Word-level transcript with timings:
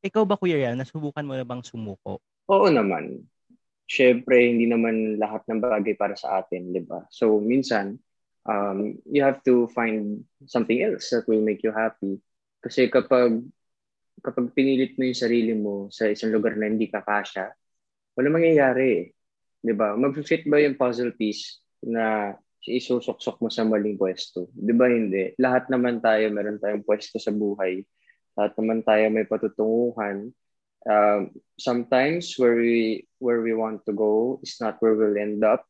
Ikaw 0.00 0.24
ba, 0.24 0.40
Kuya 0.40 0.56
Riel, 0.56 0.80
nasubukan 0.80 1.24
mo 1.24 1.36
na 1.36 1.44
bang 1.44 1.60
sumuko? 1.60 2.24
Oo 2.48 2.66
naman. 2.72 3.20
Siyempre, 3.84 4.48
hindi 4.48 4.64
naman 4.64 5.20
lahat 5.20 5.44
ng 5.44 5.60
bagay 5.60 5.92
para 5.98 6.16
sa 6.16 6.40
atin, 6.40 6.72
di 6.72 6.80
ba? 6.80 7.04
So, 7.12 7.36
minsan, 7.36 8.00
um, 8.48 8.96
you 9.04 9.20
have 9.20 9.44
to 9.44 9.68
find 9.76 10.24
something 10.48 10.80
else 10.80 11.12
that 11.12 11.28
will 11.28 11.44
make 11.44 11.60
you 11.60 11.74
happy. 11.74 12.16
Kasi 12.64 12.88
kapag 12.88 13.44
kapag 14.20 14.52
pinilit 14.52 14.96
mo 15.00 15.08
yung 15.08 15.16
sarili 15.16 15.52
mo 15.56 15.88
sa 15.88 16.08
isang 16.08 16.32
lugar 16.32 16.56
na 16.56 16.68
hindi 16.68 16.88
ka 16.88 17.00
kasya, 17.00 17.52
wala 18.16 18.28
mangyayari 18.28 18.86
eh. 19.00 19.04
Di 19.60 19.72
ba? 19.76 19.96
Mag-fit 19.96 20.44
ba 20.48 20.60
yung 20.60 20.76
puzzle 20.76 21.12
piece 21.16 21.60
na 21.84 22.36
isusok-sok 22.64 23.40
mo 23.40 23.48
sa 23.48 23.64
maling 23.64 23.96
pwesto? 23.96 24.52
Di 24.52 24.72
ba 24.76 24.88
hindi? 24.88 25.32
Lahat 25.40 25.68
naman 25.72 26.04
tayo, 26.04 26.28
meron 26.32 26.60
tayong 26.60 26.84
pwesto 26.84 27.16
sa 27.16 27.32
buhay. 27.32 27.80
Lahat 28.38 28.52
naman 28.58 28.80
tayo 28.84 29.04
may 29.10 29.26
patutunguhan. 29.26 30.30
Um, 30.88 31.20
sometimes 31.60 32.34
where 32.40 32.56
we 32.56 33.04
where 33.20 33.44
we 33.44 33.52
want 33.52 33.84
to 33.84 33.92
go 33.92 34.40
is 34.40 34.56
not 34.58 34.80
where 34.80 34.96
we'll 34.96 35.16
end 35.16 35.44
up. 35.44 35.66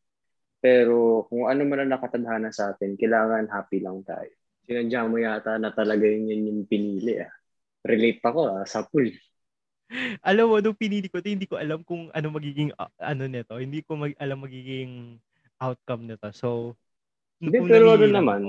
Pero 0.60 1.26
kung 1.32 1.48
ano 1.48 1.64
man 1.64 1.88
ang 1.88 1.92
nakatadhana 1.96 2.52
sa 2.52 2.76
atin, 2.76 2.94
kailangan 3.00 3.48
happy 3.48 3.80
lang 3.80 4.04
tayo. 4.04 4.30
Sinadya 4.68 5.08
mo 5.08 5.16
yata 5.16 5.56
na 5.56 5.72
talaga 5.72 6.04
yun 6.04 6.30
yun 6.30 6.48
yung 6.52 6.62
pinili 6.68 7.18
ah. 7.24 7.32
Relate 7.80 8.20
ako 8.20 8.40
ah, 8.60 8.64
sa 8.68 8.84
pool. 8.84 9.08
alam 10.30 10.46
mo, 10.46 10.56
nung 10.62 10.78
pinili 10.78 11.10
ko, 11.10 11.18
hindi 11.18 11.46
ko 11.50 11.58
alam 11.58 11.82
kung 11.82 12.08
ano 12.14 12.26
magiging, 12.30 12.70
uh, 12.78 12.90
ano 13.02 13.26
nito. 13.26 13.58
Hindi 13.58 13.82
ko 13.82 13.98
mag, 13.98 14.14
alam 14.18 14.38
magiging 14.38 15.18
outcome 15.58 16.06
nito. 16.06 16.30
So, 16.32 16.78
hindi, 17.42 17.58
pero 17.66 17.96
ano 17.96 18.06
naman, 18.06 18.42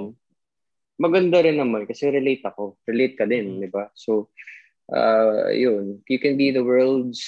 maganda 1.02 1.42
rin 1.42 1.58
naman 1.58 1.90
kasi 1.90 2.14
relate 2.14 2.46
ako. 2.46 2.78
Relate 2.86 3.18
ka 3.18 3.26
din, 3.26 3.58
mm-hmm. 3.58 3.64
di 3.66 3.70
ba? 3.74 3.90
So, 3.98 4.30
uh, 4.94 5.50
yun. 5.50 6.06
You 6.06 6.22
can 6.22 6.38
be 6.38 6.54
the 6.54 6.62
world's 6.62 7.26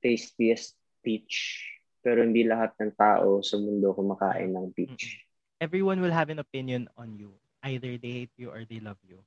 tastiest 0.00 0.80
peach 1.04 1.68
pero 2.00 2.24
hindi 2.24 2.48
lahat 2.48 2.72
ng 2.80 2.96
tao 2.96 3.44
sa 3.44 3.60
mundo 3.60 3.92
kumakain 3.92 4.56
ng 4.56 4.72
peach. 4.72 5.20
Everyone 5.60 6.00
will 6.00 6.12
have 6.12 6.32
an 6.32 6.40
opinion 6.40 6.88
on 6.96 7.12
you. 7.20 7.36
Either 7.60 8.00
they 8.00 8.24
hate 8.24 8.36
you 8.40 8.48
or 8.48 8.64
they 8.64 8.80
love 8.80 8.96
you. 9.04 9.20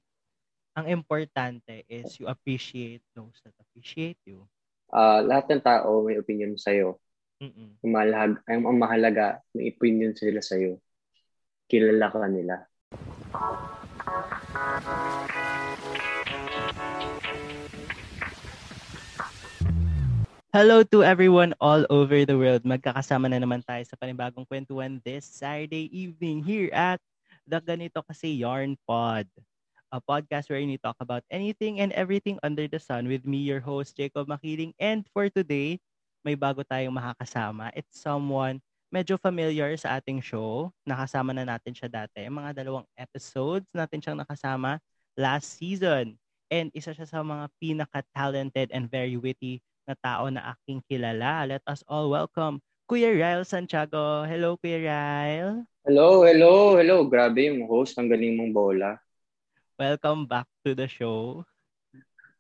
Ang 0.74 0.90
importante 0.90 1.86
is 1.86 2.18
you 2.18 2.26
appreciate 2.26 3.06
those 3.14 3.38
that 3.46 3.54
appreciate 3.62 4.18
you. 4.26 4.50
Uh, 4.90 5.22
lahat 5.22 5.54
ng 5.54 5.62
tao 5.62 6.02
may 6.02 6.18
opinion 6.18 6.58
sa'yo. 6.58 6.98
Mm-mm. 7.38 7.78
Ang, 7.86 7.92
mahalaga, 7.94 8.38
ang, 8.50 8.62
mahalaga, 8.82 9.28
may 9.54 9.70
opinion 9.70 10.18
sila 10.18 10.42
sa'yo. 10.42 10.82
Kilala 11.70 12.10
ka 12.10 12.26
nila. 12.26 12.66
Hello 20.54 20.86
to 20.86 21.02
everyone 21.02 21.58
all 21.58 21.82
over 21.90 22.30
the 22.30 22.38
world. 22.38 22.62
Magkakasama 22.62 23.34
na 23.34 23.42
naman 23.42 23.66
tayo 23.66 23.82
sa 23.90 23.98
panibagong 23.98 24.46
kwentuhan 24.46 25.02
this 25.02 25.26
Saturday 25.26 25.90
evening 25.90 26.46
here 26.46 26.70
at 26.78 27.02
The 27.50 27.58
Ganito 27.58 28.06
Kasi 28.06 28.38
Yarn 28.38 28.78
Pod. 28.86 29.26
A 29.90 29.98
podcast 29.98 30.54
where 30.54 30.62
we 30.62 30.78
talk 30.78 31.02
about 31.02 31.26
anything 31.34 31.82
and 31.82 31.90
everything 31.98 32.38
under 32.46 32.70
the 32.70 32.78
sun 32.78 33.10
with 33.10 33.26
me, 33.26 33.42
your 33.42 33.66
host, 33.66 33.98
Jacob 33.98 34.30
Makiling. 34.30 34.78
And 34.78 35.10
for 35.10 35.26
today, 35.34 35.82
may 36.22 36.38
bago 36.38 36.62
tayong 36.62 36.94
makakasama. 36.94 37.74
It's 37.74 37.98
someone 37.98 38.62
medyo 38.94 39.18
familiar 39.18 39.74
sa 39.74 39.98
ating 39.98 40.22
show. 40.22 40.70
Nakasama 40.86 41.34
na 41.34 41.42
natin 41.42 41.74
siya 41.74 41.90
dati. 41.90 42.22
Mga 42.30 42.62
dalawang 42.62 42.86
episodes 42.94 43.66
natin 43.74 43.98
siyang 43.98 44.22
nakasama 44.22 44.78
last 45.18 45.58
season. 45.58 46.14
And 46.54 46.70
isa 46.78 46.94
siya 46.94 47.10
sa 47.10 47.26
mga 47.26 47.50
pinaka-talented 47.58 48.70
and 48.70 48.86
very 48.86 49.18
witty 49.18 49.66
na 49.90 49.98
tao 49.98 50.30
na 50.30 50.54
aking 50.54 50.86
kilala. 50.86 51.50
Let 51.50 51.66
us 51.66 51.82
all 51.90 52.14
welcome 52.14 52.62
Kuya 52.86 53.10
Ryle 53.10 53.42
Santiago. 53.42 54.30
Hello, 54.30 54.62
Kuya 54.62 54.78
Ryle. 54.86 55.66
Hello, 55.82 56.22
hello, 56.22 56.78
hello. 56.78 57.10
Grabe 57.10 57.50
yung 57.50 57.66
host. 57.66 57.98
Ang 57.98 58.14
galing 58.14 58.38
mong 58.38 58.54
bola. 58.54 59.02
Welcome 59.82 60.30
back 60.30 60.46
to 60.62 60.78
the 60.78 60.86
show. 60.86 61.42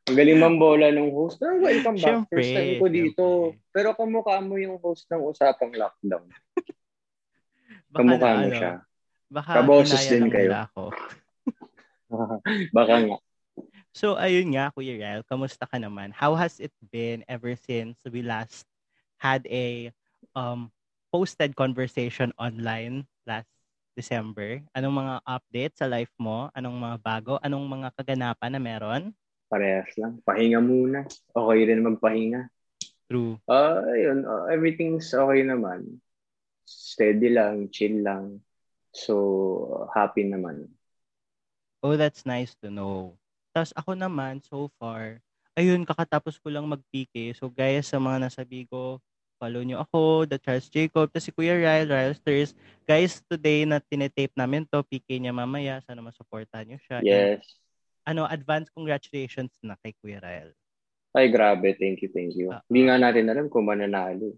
Ang 0.03 0.19
galing 0.19 0.40
mong 0.40 0.58
bola 0.59 0.91
ng 0.91 1.16
host. 1.16 1.40
Pero 1.40 1.64
welcome 1.64 1.96
back. 1.96 2.03
Siyempre, 2.03 2.36
First 2.36 2.52
time 2.52 2.74
ko 2.75 2.88
dito. 2.91 3.24
Siyempre. 3.24 3.72
Pero 3.72 3.90
kamukha 3.96 4.36
mo 4.44 4.56
yung 4.59 4.75
host 4.84 5.08
ng 5.08 5.22
usapang 5.24 5.72
lockdown. 5.72 6.28
kamukha 7.96 8.30
mo 8.36 8.47
ano, 8.52 8.52
siya. 8.52 8.72
Baka 9.31 9.52
Kaboses 9.64 10.03
din 10.12 10.28
kayo. 10.28 10.52
Ako. 10.52 10.84
baka 12.78 12.96
nga. 13.00 13.18
So, 13.94 14.19
ayun 14.19 14.52
nga, 14.52 14.74
Kuya 14.75 15.00
Rel, 15.00 15.22
kamusta 15.24 15.64
ka 15.69 15.80
naman? 15.80 16.12
How 16.12 16.35
has 16.35 16.59
it 16.59 16.74
been 16.91 17.24
ever 17.31 17.56
since 17.56 18.02
we 18.09 18.25
last 18.25 18.68
had 19.22 19.46
a 19.47 19.94
um, 20.35 20.74
posted 21.14 21.56
conversation 21.56 22.35
online 22.35 23.08
last 23.24 23.47
December? 23.96 24.59
Anong 24.75 25.00
mga 25.00 25.16
updates 25.24 25.78
sa 25.80 25.88
life 25.88 26.12
mo? 26.20 26.52
Anong 26.58 26.75
mga 26.75 26.97
bago? 27.00 27.34
Anong 27.40 27.66
mga 27.70 27.88
kaganapan 27.96 28.52
na 28.52 28.59
meron? 28.59 29.03
Parehas 29.53 29.94
lang. 30.02 30.18
Pahinga 30.25 30.58
muna. 30.58 31.06
Okay 31.30 31.59
rin 31.69 31.86
magpahinga. 31.86 32.50
True. 33.06 33.38
Uh, 33.46 33.86
ayun, 33.94 34.25
uh, 34.25 34.50
everything's 34.50 35.14
okay 35.14 35.46
naman. 35.46 36.02
Steady 36.66 37.30
lang, 37.30 37.69
chill 37.69 38.02
lang. 38.02 38.41
So, 38.90 39.86
happy 39.94 40.25
naman. 40.25 40.74
Oh, 41.86 41.94
that's 41.94 42.25
nice 42.25 42.58
to 42.66 42.74
know. 42.74 43.14
Tapos 43.53 43.69
ako 43.78 43.94
naman, 43.94 44.41
so 44.41 44.74
far, 44.81 45.22
ayun, 45.53 45.85
kakatapos 45.85 46.41
ko 46.41 46.50
lang 46.50 46.66
mag-PK. 46.66 47.38
So 47.38 47.53
guys, 47.53 47.85
sa 47.85 48.02
mga 48.02 48.25
nasabi 48.25 48.66
ko, 48.66 48.97
follow 49.38 49.62
nyo 49.62 49.85
ako, 49.85 50.25
The 50.25 50.41
Charles 50.41 50.72
Jacob, 50.74 51.14
tapos 51.14 51.30
si 51.30 51.35
Kuya 51.35 51.53
Ryle, 51.53 51.91
Ryle 51.91 52.18
Stirs. 52.18 52.58
Guys, 52.90 53.22
today 53.30 53.68
na 53.68 53.78
tinetape 53.78 54.34
namin 54.34 54.66
to, 54.66 54.81
PK 54.81 55.22
niya 55.22 55.35
mamaya, 55.35 55.84
sana 55.85 56.02
masuportahan 56.02 56.66
nyo 56.66 56.80
siya. 56.81 56.97
Yes. 57.06 57.44
And, 57.46 57.62
ano, 58.03 58.28
advance 58.28 58.68
congratulations 58.72 59.52
na 59.64 59.80
kay 59.80 59.96
Kuya 60.00 60.19
Ryle. 60.19 60.53
Ay, 61.14 61.30
grabe. 61.30 61.78
Thank 61.78 62.02
you, 62.02 62.09
thank 62.09 62.34
you. 62.34 62.50
Uh, 62.50 62.62
Hindi 62.68 62.90
nga 62.90 62.97
natin 62.97 63.30
alam 63.30 63.46
kung 63.47 63.69
mananalo. 63.69 64.34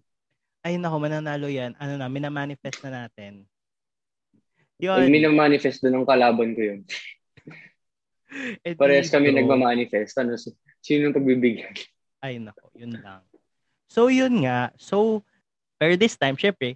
Ay, 0.65 0.75
nako, 0.75 0.97
mananalo 0.99 1.47
yan. 1.47 1.77
Ano 1.79 1.95
na, 1.95 2.11
minamanifest 2.11 2.83
na 2.83 3.05
natin. 3.05 3.47
Yun. 4.81 5.07
Ay, 5.07 5.07
minamanifest 5.07 5.85
na 5.85 5.95
ng 5.95 6.07
kalaban 6.07 6.51
ko 6.53 6.61
yun. 6.61 6.81
Eh, 8.67 8.75
Parehas 8.75 9.07
kami 9.07 9.31
nagmamanifest. 9.31 10.11
Ano, 10.19 10.35
sino 10.83 11.15
pagbibigyan? 11.15 11.71
Ay, 12.19 12.35
nako, 12.35 12.67
yun 12.75 12.99
lang. 12.99 13.23
So, 13.87 14.11
yun 14.11 14.43
nga. 14.43 14.75
So, 14.75 15.23
pero 15.79 15.95
this 15.95 16.19
time, 16.19 16.35
syempre, 16.35 16.75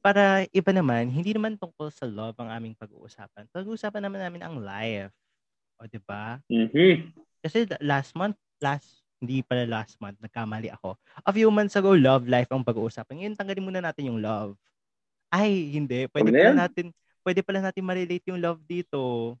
para 0.00 0.46
iba 0.54 0.70
naman, 0.72 1.10
hindi 1.10 1.34
naman 1.36 1.58
tungkol 1.60 1.90
sa 1.92 2.08
love 2.08 2.38
ang 2.38 2.48
aming 2.48 2.78
pag-uusapan. 2.78 3.50
Pag-uusapan 3.50 4.08
naman 4.08 4.22
namin 4.24 4.40
ang 4.40 4.56
life. 4.56 5.12
O, 5.76 5.88
di 5.88 6.00
ba? 6.00 6.40
Mm-hmm. 6.48 6.92
Kasi 7.44 7.68
last 7.84 8.16
month, 8.16 8.36
last, 8.58 9.04
hindi 9.20 9.40
pala 9.44 9.68
last 9.68 9.96
month, 10.00 10.16
nagkamali 10.20 10.72
ako. 10.72 10.96
A 11.24 11.32
few 11.32 11.48
months 11.52 11.76
ago, 11.76 11.92
love 11.92 12.24
life 12.28 12.48
ang 12.52 12.64
pag-uusapan. 12.64 13.22
Ngayon, 13.22 13.36
tanggalin 13.36 13.64
muna 13.64 13.80
natin 13.84 14.08
yung 14.12 14.20
love. 14.20 14.56
Ay, 15.28 15.72
hindi. 15.76 16.08
Pwede 16.08 16.32
pala 16.32 16.68
natin, 16.68 16.92
pwede 17.24 17.40
pala 17.44 17.60
natin 17.60 17.84
ma-relate 17.84 18.26
yung 18.32 18.40
love 18.40 18.60
dito. 18.64 19.34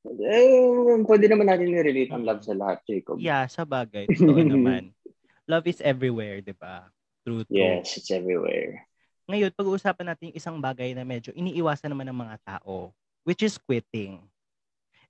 Eh, 0.00 0.96
pwede 1.04 1.28
naman 1.28 1.44
natin 1.44 1.68
i-relate 1.68 2.12
ang 2.12 2.24
love 2.24 2.40
sa 2.40 2.56
lahat, 2.56 2.80
Jacob. 2.88 3.20
Yeah, 3.20 3.44
sa 3.48 3.68
bagay. 3.68 4.08
Totoo 4.08 4.40
naman. 4.56 4.96
Love 5.44 5.68
is 5.68 5.80
everywhere, 5.84 6.40
di 6.40 6.56
ba? 6.56 6.88
True, 7.20 7.44
true. 7.44 7.52
Yes, 7.52 8.00
it's 8.00 8.08
everywhere. 8.08 8.88
Ngayon, 9.28 9.52
pag-uusapan 9.54 10.06
natin 10.10 10.32
yung 10.32 10.38
isang 10.40 10.56
bagay 10.58 10.96
na 10.96 11.04
medyo 11.04 11.30
iniiwasan 11.36 11.92
naman 11.92 12.08
ng 12.08 12.18
mga 12.18 12.36
tao, 12.42 12.90
which 13.22 13.44
is 13.44 13.60
quitting. 13.60 14.18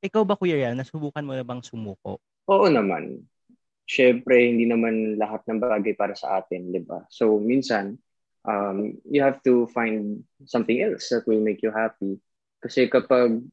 Ikaw 0.01 0.23
ba, 0.25 0.37
Kuya 0.37 0.57
Rian, 0.57 0.81
nasubukan 0.81 1.21
mo 1.21 1.37
na 1.37 1.45
bang 1.45 1.61
sumuko? 1.61 2.25
Oo 2.49 2.67
naman. 2.73 3.21
Siyempre, 3.85 4.49
hindi 4.49 4.65
naman 4.65 5.21
lahat 5.21 5.45
ng 5.45 5.61
bagay 5.61 5.93
para 5.93 6.17
sa 6.17 6.41
atin, 6.41 6.73
di 6.73 6.81
ba? 6.81 7.05
So, 7.13 7.37
minsan, 7.37 8.01
um, 8.49 8.97
you 9.05 9.21
have 9.21 9.45
to 9.45 9.69
find 9.77 10.25
something 10.49 10.81
else 10.81 11.13
that 11.13 11.29
will 11.29 11.45
make 11.45 11.61
you 11.61 11.69
happy. 11.69 12.17
Kasi 12.65 12.89
kapag 12.89 13.45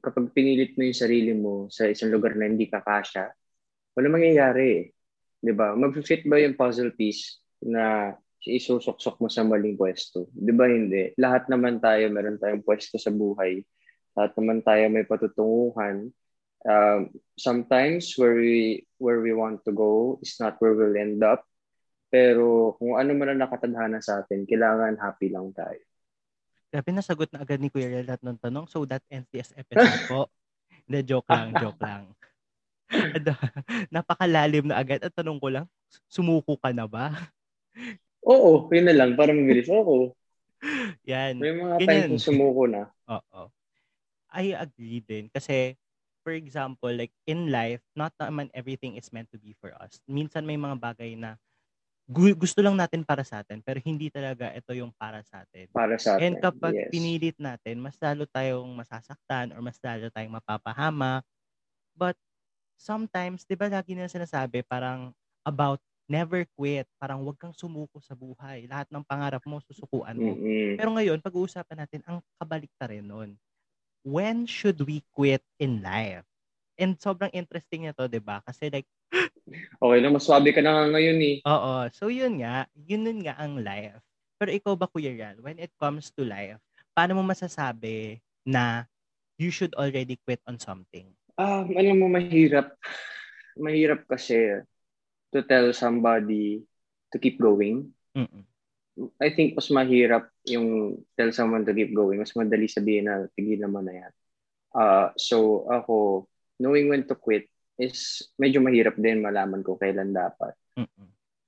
kapag 0.00 0.32
pinilit 0.32 0.76
mo 0.76 0.84
yung 0.84 0.96
sarili 0.96 1.32
mo 1.36 1.68
sa 1.68 1.88
isang 1.88 2.08
lugar 2.08 2.36
na 2.36 2.48
hindi 2.48 2.68
ka 2.68 2.80
kasya, 2.80 3.28
wala 3.96 4.06
mangyayari 4.08 4.64
eh. 4.80 4.84
Di 5.40 5.52
ba? 5.52 5.72
Mag-fit 5.76 6.24
ba 6.28 6.40
yung 6.40 6.56
puzzle 6.56 6.92
piece 6.92 7.40
na 7.60 8.16
isusok-sok 8.44 9.20
mo 9.20 9.28
sa 9.28 9.44
maling 9.44 9.76
pwesto? 9.76 10.28
Di 10.32 10.52
ba 10.52 10.68
hindi? 10.68 11.12
Lahat 11.20 11.48
naman 11.52 11.80
tayo, 11.80 12.08
meron 12.08 12.40
tayong 12.40 12.64
pwesto 12.64 12.96
sa 12.96 13.12
buhay. 13.12 13.60
Lahat 14.14 14.32
naman 14.38 14.60
tayo 14.64 14.82
may 14.90 15.06
patutunguhan. 15.06 16.10
Um, 16.60 17.00
sometimes 17.40 18.12
where 18.20 18.36
we 18.36 18.84
where 19.00 19.24
we 19.24 19.32
want 19.32 19.64
to 19.64 19.72
go 19.72 20.20
is 20.20 20.36
not 20.36 20.60
where 20.60 20.76
we'll 20.76 20.96
end 20.96 21.24
up. 21.24 21.46
Pero 22.10 22.74
kung 22.76 22.98
ano 22.98 23.14
man 23.14 23.32
ang 23.32 23.40
nakatadhana 23.46 24.02
sa 24.02 24.20
atin, 24.20 24.44
kailangan 24.44 24.98
happy 24.98 25.30
lang 25.30 25.54
tayo. 25.54 25.78
Grabe, 26.70 26.90
nasagot 26.94 27.30
na 27.34 27.42
agad 27.42 27.58
ni 27.58 27.66
Kuya 27.66 27.90
Riel 27.90 28.06
lahat 28.06 28.22
ng 28.22 28.38
tanong. 28.38 28.66
So, 28.70 28.86
that 28.86 29.02
ends 29.10 29.26
this 29.34 29.50
episode 29.58 30.06
po. 30.06 30.30
Hindi, 30.86 31.02
joke 31.02 31.26
lang, 31.26 31.54
joke 31.58 31.82
lang. 31.82 32.04
Ano, 32.90 33.38
napakalalim 33.86 34.66
na 34.66 34.82
agad. 34.82 34.98
At 34.98 35.14
tanong 35.14 35.38
ko 35.38 35.46
lang, 35.46 35.66
sumuko 36.10 36.58
ka 36.58 36.74
na 36.74 36.90
ba? 36.90 37.14
Oo, 38.26 38.66
yun 38.74 38.82
na 38.82 38.94
lang. 38.98 39.14
Para 39.14 39.30
mabilis. 39.30 39.70
Oo. 39.70 40.10
Yan. 41.06 41.38
May 41.38 41.54
mga 41.54 41.76
Ganyan. 41.78 42.10
times 42.10 42.18
na 42.18 42.26
sumuko 42.26 42.62
na. 42.66 42.90
Oo. 43.06 43.46
I 44.32 44.54
agree 44.56 45.02
din. 45.04 45.28
Kasi, 45.32 45.76
for 46.22 46.34
example, 46.34 46.92
like 46.92 47.12
in 47.26 47.50
life, 47.50 47.82
not 47.96 48.14
naman 48.20 48.50
everything 48.54 48.96
is 48.98 49.10
meant 49.14 49.30
to 49.34 49.38
be 49.40 49.54
for 49.58 49.74
us. 49.78 49.98
Minsan 50.06 50.46
may 50.46 50.58
mga 50.60 50.76
bagay 50.78 51.16
na 51.18 51.36
gu- 52.10 52.36
gusto 52.38 52.60
lang 52.64 52.76
natin 52.78 53.02
para 53.06 53.22
sa 53.26 53.42
atin, 53.44 53.62
pero 53.64 53.78
hindi 53.82 54.10
talaga 54.12 54.52
ito 54.54 54.72
yung 54.76 54.92
para 54.94 55.22
sa 55.26 55.44
atin. 55.46 55.68
Para 55.72 55.98
sa 55.98 56.18
atin. 56.18 56.22
And 56.22 56.34
kapag 56.42 56.74
yes. 56.74 56.90
pinilit 56.92 57.36
natin, 57.40 57.80
mas 57.82 57.96
lalo 58.02 58.26
tayong 58.28 58.70
masasaktan 58.76 59.54
or 59.54 59.60
mas 59.64 59.78
lalo 59.82 60.10
tayong 60.12 60.36
mapapahamak. 60.40 61.24
But 61.96 62.16
sometimes, 62.80 63.44
di 63.46 63.56
ba 63.58 63.68
lagi 63.70 63.94
nila 63.94 64.10
sinasabi, 64.10 64.64
parang 64.66 65.12
about 65.46 65.80
never 66.10 66.46
quit. 66.58 66.88
Parang 67.00 67.22
huwag 67.24 67.38
kang 67.40 67.54
sumuko 67.56 68.00
sa 68.02 68.14
buhay. 68.18 68.66
Lahat 68.70 68.88
ng 68.90 69.04
pangarap 69.06 69.42
mo, 69.46 69.60
susukuan 69.62 70.18
mo. 70.18 70.38
Mm-mm. 70.38 70.78
Pero 70.78 70.90
ngayon, 70.94 71.22
pag-uusapan 71.22 71.86
natin 71.86 72.02
ang 72.08 72.18
kabalik 72.40 72.72
rin 72.88 73.06
nun. 73.06 73.30
When 74.02 74.48
should 74.48 74.80
we 74.84 75.04
quit 75.12 75.44
in 75.60 75.84
life? 75.84 76.24
And 76.80 76.96
sobrang 76.96 77.30
interesting 77.36 77.84
niya 77.84 77.96
to, 78.00 78.08
di 78.08 78.20
ba? 78.20 78.40
Kasi 78.40 78.72
like, 78.72 78.88
Okay 79.82 79.98
lang, 79.98 80.14
mas 80.14 80.24
swabe 80.24 80.54
ka 80.54 80.62
na 80.62 80.72
nga 80.72 80.84
ngayon 80.96 81.18
eh. 81.20 81.36
oo. 81.42 81.74
So 81.92 82.08
yun 82.08 82.40
nga, 82.40 82.70
yun 82.86 83.02
nun 83.04 83.20
nga 83.26 83.34
ang 83.36 83.58
life. 83.60 83.98
Pero 84.40 84.54
ikaw 84.54 84.72
ba, 84.78 84.88
Kuya 84.88 85.12
Ral, 85.12 85.36
when 85.44 85.60
it 85.60 85.74
comes 85.76 86.08
to 86.16 86.24
life, 86.24 86.56
paano 86.96 87.18
mo 87.18 87.22
masasabi 87.26 88.22
na 88.46 88.88
you 89.36 89.52
should 89.52 89.74
already 89.76 90.16
quit 90.24 90.40
on 90.48 90.56
something? 90.56 91.10
Ah, 91.36 91.66
alam 91.66 92.00
mo, 92.00 92.08
mahirap. 92.08 92.72
Mahirap 93.58 94.06
kasi 94.08 94.64
to 95.34 95.44
tell 95.44 95.68
somebody 95.76 96.64
to 97.12 97.20
keep 97.20 97.36
going. 97.36 97.90
Mm-mm. 98.16 98.46
I 99.20 99.28
think 99.34 99.56
mas 99.58 99.68
mahirap 99.68 100.29
yung 100.48 100.96
tell 101.18 101.32
someone 101.34 101.66
to 101.66 101.74
keep 101.76 101.92
going. 101.92 102.20
Mas 102.20 102.32
madali 102.32 102.70
sabihin 102.70 103.08
na 103.08 103.28
tigilan 103.36 103.72
mo 103.72 103.80
na 103.84 104.06
yan. 104.06 104.12
Uh, 104.70 105.08
so 105.18 105.66
ako, 105.68 106.26
knowing 106.62 106.88
when 106.88 107.04
to 107.04 107.16
quit 107.18 107.50
is 107.80 108.28
medyo 108.36 108.60
mahirap 108.60 108.94
din 109.00 109.24
malaman 109.24 109.64
ko 109.64 109.76
kailan 109.80 110.12
dapat. 110.12 110.52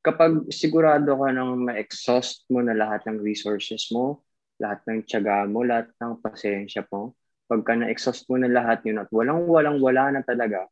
Kapag 0.03 0.50
sigurado 0.50 1.15
ka 1.15 1.29
nang 1.31 1.62
ma-exhaust 1.62 2.49
mo 2.50 2.59
na 2.59 2.75
lahat 2.75 3.06
ng 3.06 3.23
resources 3.23 3.87
mo, 3.94 4.25
lahat 4.59 4.83
ng 4.89 5.06
tiyaga 5.06 5.47
mo, 5.47 5.62
lahat 5.62 5.94
ng 6.03 6.19
pasensya 6.19 6.83
mo, 6.91 7.15
pagka 7.47 7.79
na-exhaust 7.79 8.27
mo 8.27 8.41
na 8.41 8.50
lahat 8.50 8.83
yun 8.83 8.99
at 8.99 9.06
walang-walang 9.15 9.79
wala 9.79 10.11
na 10.11 10.23
talaga, 10.27 10.67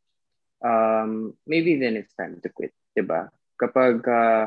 um, 0.64 1.30
maybe 1.46 1.78
then 1.78 1.94
it's 1.94 2.16
time 2.16 2.42
to 2.42 2.48
quit. 2.50 2.74
'di 2.96 3.06
ba? 3.06 3.30
Kapag 3.54 4.02
uh, 4.08 4.44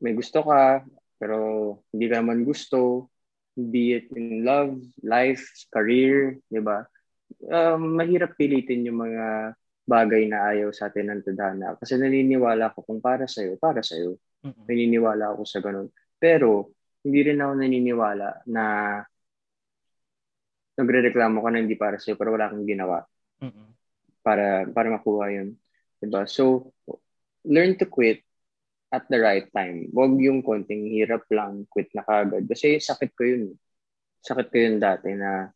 may 0.00 0.14
gusto 0.14 0.40
ka, 0.46 0.82
pero 1.18 1.36
hindi 1.92 2.06
ka 2.06 2.22
naman 2.22 2.46
gusto, 2.46 3.10
be 3.58 3.98
it 3.98 4.08
in 4.14 4.46
love, 4.46 4.78
life, 5.02 5.42
career, 5.68 6.38
'di 6.46 6.62
ba? 6.62 6.86
Um, 7.44 7.98
mahirap 7.98 8.38
pilitin 8.38 8.86
yung 8.86 9.02
mga 9.04 9.58
bagay 9.88 10.28
na 10.28 10.52
ayaw 10.52 10.70
sa 10.70 10.92
atin 10.92 11.10
ng 11.12 11.24
tadhana. 11.24 11.76
Kasi 11.80 11.96
naniniwala 11.96 12.72
ako 12.72 12.84
kung 12.84 13.00
para 13.00 13.24
sa'yo, 13.24 13.56
para 13.56 13.80
sa'yo. 13.80 14.20
Mm-mm. 14.44 14.68
Naniniwala 14.68 15.32
ako 15.32 15.42
sa 15.48 15.64
ganun. 15.64 15.88
Pero, 16.20 16.76
hindi 17.00 17.20
rin 17.24 17.40
ako 17.40 17.52
naniniwala 17.56 18.28
na 18.52 18.64
nagre-reklamo 20.76 21.40
ka 21.40 21.48
na 21.50 21.58
hindi 21.64 21.74
para 21.74 21.96
sa'yo 21.96 22.14
pero 22.14 22.36
wala 22.36 22.52
kang 22.52 22.68
ginawa 22.68 23.02
Mm-mm. 23.42 23.68
para 24.22 24.68
para 24.70 24.92
makuha 24.92 25.32
yun. 25.32 25.58
Diba? 25.98 26.28
So, 26.30 26.70
learn 27.42 27.74
to 27.80 27.88
quit 27.90 28.22
at 28.88 29.04
the 29.12 29.20
right 29.20 29.48
time. 29.52 29.92
Huwag 29.92 30.16
yung 30.20 30.40
konting 30.40 30.88
hirap 30.88 31.28
lang, 31.28 31.68
quit 31.68 31.92
na 31.92 32.04
kagad. 32.04 32.48
Kasi 32.48 32.80
sakit 32.80 33.12
ko 33.12 33.22
yun. 33.24 33.42
Sakit 34.24 34.48
ko 34.48 34.56
yun 34.56 34.76
dati 34.80 35.12
na 35.12 35.52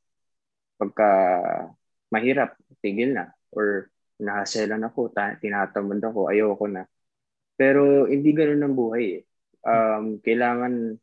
pagka 0.76 1.11
mahirap, 2.12 2.56
tigil 2.84 3.17
na. 3.17 3.32
Or 3.56 3.88
nahaselan 4.20 4.84
ako, 4.84 5.12
ta- 5.17 5.40
tinatamad 5.40 6.05
ako, 6.05 6.29
ayoko 6.29 6.69
na. 6.69 6.84
Pero 7.56 8.05
hindi 8.05 8.37
ganun 8.37 8.64
ang 8.64 8.76
buhay 8.76 9.05
eh. 9.17 9.23
Um, 9.62 10.20
kailangan 10.20 10.99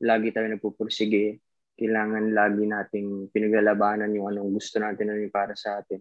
lagi 0.00 0.28
tayo 0.32 0.48
nagpupursige. 0.48 1.44
Kailangan 1.74 2.32
lagi 2.32 2.64
nating 2.64 3.34
pinaglalabanan 3.34 4.14
yung 4.14 4.30
anong 4.30 4.54
gusto 4.56 4.78
natin 4.78 5.10
ano 5.10 5.26
para 5.28 5.52
sa 5.58 5.82
atin. 5.82 6.00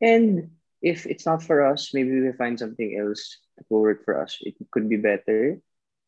And 0.00 0.48
if 0.80 1.04
it's 1.04 1.28
not 1.28 1.44
for 1.44 1.60
us, 1.60 1.92
maybe 1.92 2.24
we 2.24 2.32
find 2.32 2.56
something 2.56 2.96
else 2.96 3.36
to 3.68 3.74
work 3.76 4.04
for 4.04 4.16
us. 4.20 4.38
It 4.40 4.56
could 4.72 4.88
be 4.88 4.96
better. 4.96 5.58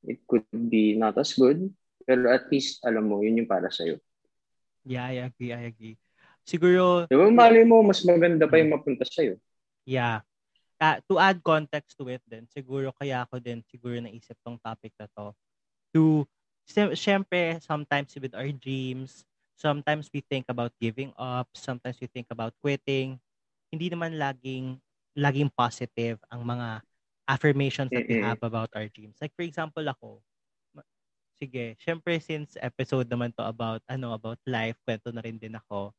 It 0.07 0.25
could 0.27 0.47
be 0.53 0.97
not 0.97 1.19
as 1.19 1.35
good. 1.35 1.71
Pero 2.03 2.27
at 2.33 2.51
least, 2.51 2.83
alam 2.83 3.07
mo, 3.07 3.23
yun 3.23 3.45
yung 3.45 3.51
para 3.51 3.71
sa'yo. 3.71 3.99
Yeah, 4.83 5.07
I 5.07 5.23
agree, 5.23 5.55
I 5.55 5.71
agree. 5.71 5.97
Siguro, 6.43 7.07
Diba, 7.07 7.31
mali 7.31 7.63
mo, 7.63 7.87
mas 7.87 8.03
maganda 8.03 8.51
pa 8.51 8.59
yung 8.59 8.75
mapunta 8.75 9.07
sa'yo. 9.07 9.39
yeah. 9.87 10.23
Ah, 10.83 10.99
to 11.07 11.15
add 11.15 11.39
context 11.47 11.95
to 11.95 12.11
it 12.11 12.19
din, 12.27 12.43
siguro 12.51 12.91
kaya 12.91 13.23
ako 13.23 13.39
din 13.39 13.63
siguro 13.71 13.95
naisip 14.03 14.35
tong 14.43 14.59
topic 14.59 14.91
na 14.99 15.07
to. 15.15 15.31
To, 15.95 16.27
sy- 16.67 16.99
syempre, 16.99 17.63
sometimes 17.63 18.11
with 18.19 18.35
our 18.35 18.51
dreams, 18.51 19.23
sometimes 19.55 20.11
we 20.11 20.27
think 20.27 20.51
about 20.51 20.75
giving 20.83 21.15
up, 21.15 21.47
sometimes 21.55 22.03
we 22.03 22.11
think 22.11 22.27
about 22.35 22.51
quitting. 22.59 23.15
Hindi 23.71 23.95
naman 23.95 24.19
laging, 24.19 24.83
laging 25.15 25.55
positive 25.55 26.19
ang 26.27 26.43
mga 26.43 26.83
affirmations 27.29 27.93
that 27.93 28.05
we 28.09 28.15
Mm-mm. 28.15 28.23
have 28.23 28.41
about 28.43 28.71
our 28.75 28.89
dreams. 28.91 29.17
Like 29.21 29.35
for 29.37 29.45
example 29.47 29.85
ako, 29.87 30.23
sige, 31.43 31.75
syempre 31.83 32.23
since 32.23 32.55
episode 32.63 33.11
naman 33.11 33.35
to 33.35 33.43
about 33.43 33.83
ano 33.91 34.15
about 34.15 34.39
life, 34.47 34.79
kwento 34.87 35.11
na 35.11 35.23
rin 35.25 35.39
din 35.39 35.59
ako. 35.59 35.91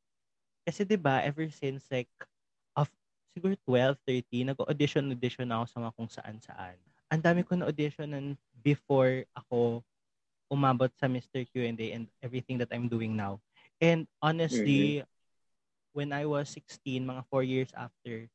Kasi 0.64 0.88
'di 0.88 0.96
ba 0.96 1.20
ever 1.24 1.48
since 1.52 1.84
like 1.92 2.12
of 2.78 2.88
siguro 3.36 3.58
12, 3.68 3.98
13, 4.08 4.54
nag-audition 4.54 5.06
audition 5.12 5.50
ako 5.52 5.66
sa 5.68 5.78
mga 5.84 5.96
kung 5.98 6.10
saan-saan. 6.12 6.78
Ang 7.12 7.22
dami 7.22 7.42
ko 7.46 7.54
na 7.58 7.68
auditionan 7.70 8.38
before 8.64 9.28
ako 9.36 9.84
umabot 10.54 10.90
sa 11.02 11.10
Mr. 11.10 11.44
Q&A 11.50 11.88
and 11.94 12.06
everything 12.22 12.62
that 12.62 12.70
I'm 12.70 12.86
doing 12.88 13.18
now. 13.18 13.42
And 13.82 14.06
honestly, 14.22 15.02
when 15.94 16.14
I 16.14 16.26
was 16.26 16.50
16, 16.54 17.06
mga 17.06 17.22
4 17.30 17.44
years 17.44 17.72
after, 17.74 18.30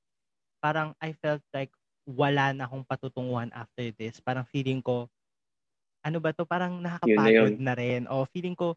parang 0.58 0.94
I 0.98 1.14
felt 1.14 1.42
like 1.54 1.70
wala 2.08 2.56
na 2.56 2.64
akong 2.64 2.88
patutunguhan 2.88 3.52
after 3.52 3.92
this. 3.92 4.16
Parang 4.24 4.48
feeling 4.48 4.80
ko, 4.80 5.12
ano 6.00 6.16
ba 6.24 6.32
to? 6.32 6.48
Parang 6.48 6.80
nakakapagod 6.80 7.60
yun. 7.60 7.60
na 7.60 7.76
rin. 7.76 8.08
O 8.08 8.24
feeling 8.24 8.56
ko, 8.56 8.72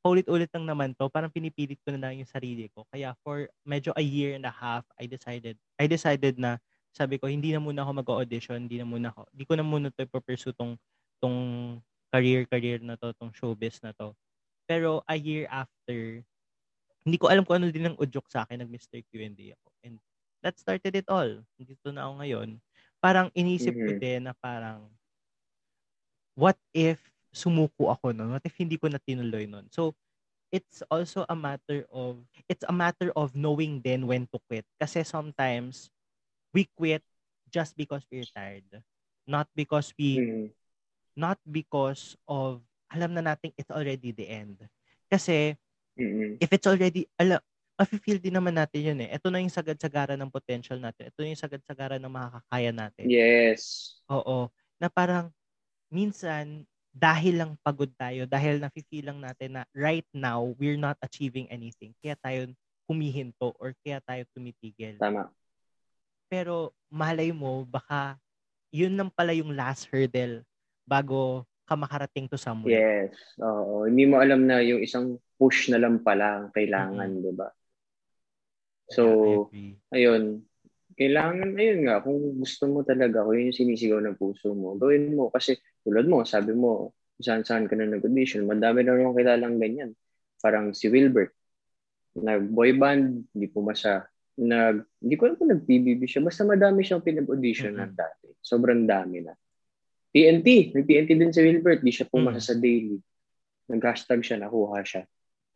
paulit-ulit 0.00 0.48
lang 0.56 0.64
naman 0.64 0.96
to. 0.96 1.12
Parang 1.12 1.28
pinipilit 1.28 1.76
ko 1.84 1.92
na 1.92 2.08
lang 2.08 2.16
yung 2.16 2.28
sarili 2.28 2.72
ko. 2.72 2.88
Kaya 2.88 3.12
for 3.20 3.52
medyo 3.68 3.92
a 3.92 4.04
year 4.04 4.40
and 4.40 4.48
a 4.48 4.54
half, 4.54 4.88
I 4.96 5.04
decided, 5.04 5.60
I 5.76 5.84
decided 5.84 6.40
na, 6.40 6.56
sabi 6.96 7.20
ko, 7.20 7.28
hindi 7.28 7.52
na 7.52 7.60
muna 7.60 7.84
ako 7.84 8.00
mag-audition, 8.00 8.64
hindi 8.64 8.80
na 8.80 8.86
muna 8.88 9.12
ako, 9.12 9.28
hindi 9.34 9.44
ko 9.44 9.54
na 9.58 9.64
muna 9.66 9.88
to 9.92 10.06
pursue 10.08 10.54
tong, 10.56 10.78
tong 11.20 11.38
career-career 12.14 12.80
na 12.80 12.94
to, 12.96 13.12
tong 13.18 13.34
showbiz 13.34 13.82
na 13.84 13.92
to. 13.98 14.14
Pero 14.64 15.02
a 15.04 15.18
year 15.18 15.50
after, 15.50 16.22
hindi 17.04 17.16
ko 17.20 17.28
alam 17.28 17.44
kung 17.44 17.60
ano 17.60 17.68
din 17.68 17.92
ang 17.92 17.98
udyok 18.00 18.30
sa 18.30 18.46
akin, 18.46 18.64
nag-Mr. 18.64 19.04
Q&A 19.10 19.52
ako. 19.52 19.68
And 19.84 19.98
that 20.44 20.60
started 20.60 20.92
it 20.92 21.08
all. 21.08 21.40
Dito 21.56 21.88
na 21.88 22.04
ako 22.04 22.12
ngayon. 22.20 22.48
Parang 23.00 23.32
inisip 23.32 23.72
ko 23.80 23.96
Mhm. 23.96 23.98
din 23.98 24.20
na 24.28 24.36
parang, 24.36 24.84
what 26.36 26.60
if 26.76 27.00
sumuko 27.32 27.88
ako 27.88 28.12
nun? 28.12 28.30
What 28.36 28.44
if 28.44 28.54
hindi 28.60 28.76
ko 28.76 28.92
na 28.92 29.00
tinuloy 29.00 29.48
nun? 29.48 29.66
So, 29.72 29.96
it's 30.52 30.84
also 30.92 31.24
a 31.26 31.34
matter 31.34 31.88
of, 31.90 32.20
it's 32.46 32.62
a 32.68 32.74
matter 32.76 33.10
of 33.16 33.32
knowing 33.34 33.80
then 33.80 34.06
when 34.06 34.28
to 34.30 34.38
quit. 34.46 34.68
Kasi 34.78 35.02
sometimes, 35.02 35.88
we 36.52 36.68
quit 36.76 37.02
just 37.50 37.74
because 37.74 38.04
we're 38.12 38.28
tired. 38.28 38.68
Not 39.24 39.48
because 39.56 39.90
we 39.96 40.20
Mm. 40.20 40.46
not 41.14 41.38
because 41.46 42.18
of 42.26 42.60
alam 42.90 43.14
na 43.14 43.22
natin 43.22 43.54
it's 43.56 43.70
already 43.70 44.10
the 44.10 44.26
end. 44.28 44.58
Kasi 45.08 45.54
Mm-mm. 45.98 46.36
if 46.42 46.50
it's 46.50 46.66
already 46.66 47.06
alam 47.16 47.38
mafe-feel 47.74 48.22
din 48.22 48.34
naman 48.34 48.54
natin 48.54 48.94
yun 48.94 48.98
eh. 49.02 49.10
Ito 49.18 49.30
na 49.30 49.42
yung 49.42 49.50
sagad-sagaran 49.50 50.18
ng 50.18 50.30
potential 50.30 50.78
natin. 50.78 51.10
Ito 51.10 51.26
yung 51.26 51.38
sagad-sagaran 51.38 51.98
ng 51.98 52.12
makakakaya 52.12 52.70
natin. 52.70 53.06
Yes. 53.10 53.94
Oo. 54.06 54.50
Na 54.78 54.86
parang 54.86 55.34
minsan 55.90 56.66
dahil 56.94 57.42
lang 57.42 57.52
pagod 57.58 57.90
tayo, 57.98 58.22
dahil 58.30 58.62
nafe-feel 58.62 59.10
lang 59.10 59.18
natin 59.18 59.58
na 59.58 59.62
right 59.74 60.06
now 60.14 60.54
we're 60.62 60.78
not 60.78 60.94
achieving 61.02 61.50
anything. 61.50 61.90
Kaya 61.98 62.14
tayo 62.22 62.46
humihinto 62.86 63.50
or 63.58 63.74
kaya 63.82 63.98
tayo 64.06 64.22
tumitigil. 64.30 64.94
Tama. 65.02 65.26
Pero 66.30 66.70
malay 66.86 67.34
mo, 67.34 67.66
baka 67.66 68.14
yun 68.70 68.94
lang 68.94 69.10
pala 69.10 69.34
yung 69.34 69.50
last 69.50 69.90
hurdle 69.90 70.46
bago 70.86 71.42
ka 71.66 71.74
makarating 71.74 72.30
to 72.30 72.38
somewhere. 72.38 73.10
Yes. 73.10 73.18
Oo. 73.42 73.90
Hindi 73.90 74.06
mo 74.06 74.22
alam 74.22 74.46
na 74.46 74.62
yung 74.62 74.78
isang 74.78 75.18
push 75.34 75.74
na 75.74 75.82
lang 75.82 75.98
pala 75.98 76.46
ang 76.46 76.48
kailangan, 76.54 77.10
di 77.18 77.34
ba? 77.34 77.50
So, 78.92 79.04
ayun, 79.94 80.44
kailangan, 80.94 81.56
ayun 81.58 81.80
nga, 81.88 82.04
kung 82.04 82.38
gusto 82.38 82.64
mo 82.70 82.86
talaga, 82.86 83.24
kung 83.24 83.34
yun 83.38 83.50
yung 83.50 83.58
sinisigaw 83.58 83.98
ng 84.04 84.18
puso 84.20 84.52
mo, 84.52 84.78
gawin 84.78 85.16
mo. 85.16 85.32
Kasi 85.32 85.58
tulad 85.82 86.06
mo, 86.06 86.22
sabi 86.22 86.52
mo, 86.54 86.94
saan-saan 87.18 87.66
ka 87.70 87.74
na 87.74 87.88
nag-audition, 87.88 88.46
madami 88.46 88.82
na 88.82 88.94
naman 88.94 89.14
kilalang 89.16 89.56
ganyan. 89.58 89.90
Parang 90.38 90.74
si 90.76 90.90
Wilbert, 90.90 91.32
nag-boy 92.14 92.74
band, 92.78 93.26
hindi 93.34 93.46
pumasa. 93.50 94.06
Nag, 94.34 95.02
hindi 95.02 95.14
ko 95.14 95.22
alam 95.30 95.36
kung 95.38 95.50
nag-PBB 95.50 96.02
siya, 96.06 96.22
basta 96.22 96.42
madami 96.42 96.82
siyang 96.82 97.02
pinag-audition 97.02 97.74
mm-hmm. 97.74 97.94
na 97.94 97.98
dati. 98.06 98.28
Sobrang 98.42 98.82
dami 98.86 99.22
na. 99.22 99.34
TNT, 100.14 100.74
may 100.74 100.86
TNT 100.86 101.10
din 101.18 101.34
si 101.34 101.42
Wilbert, 101.42 101.82
di 101.82 101.90
siya 101.90 102.06
pumasa 102.06 102.38
mm-hmm. 102.38 102.50
sa 102.50 102.54
daily. 102.54 102.98
Nag-hashtag 103.70 104.20
siya, 104.22 104.36
nakuha 104.42 104.78
siya. 104.86 105.02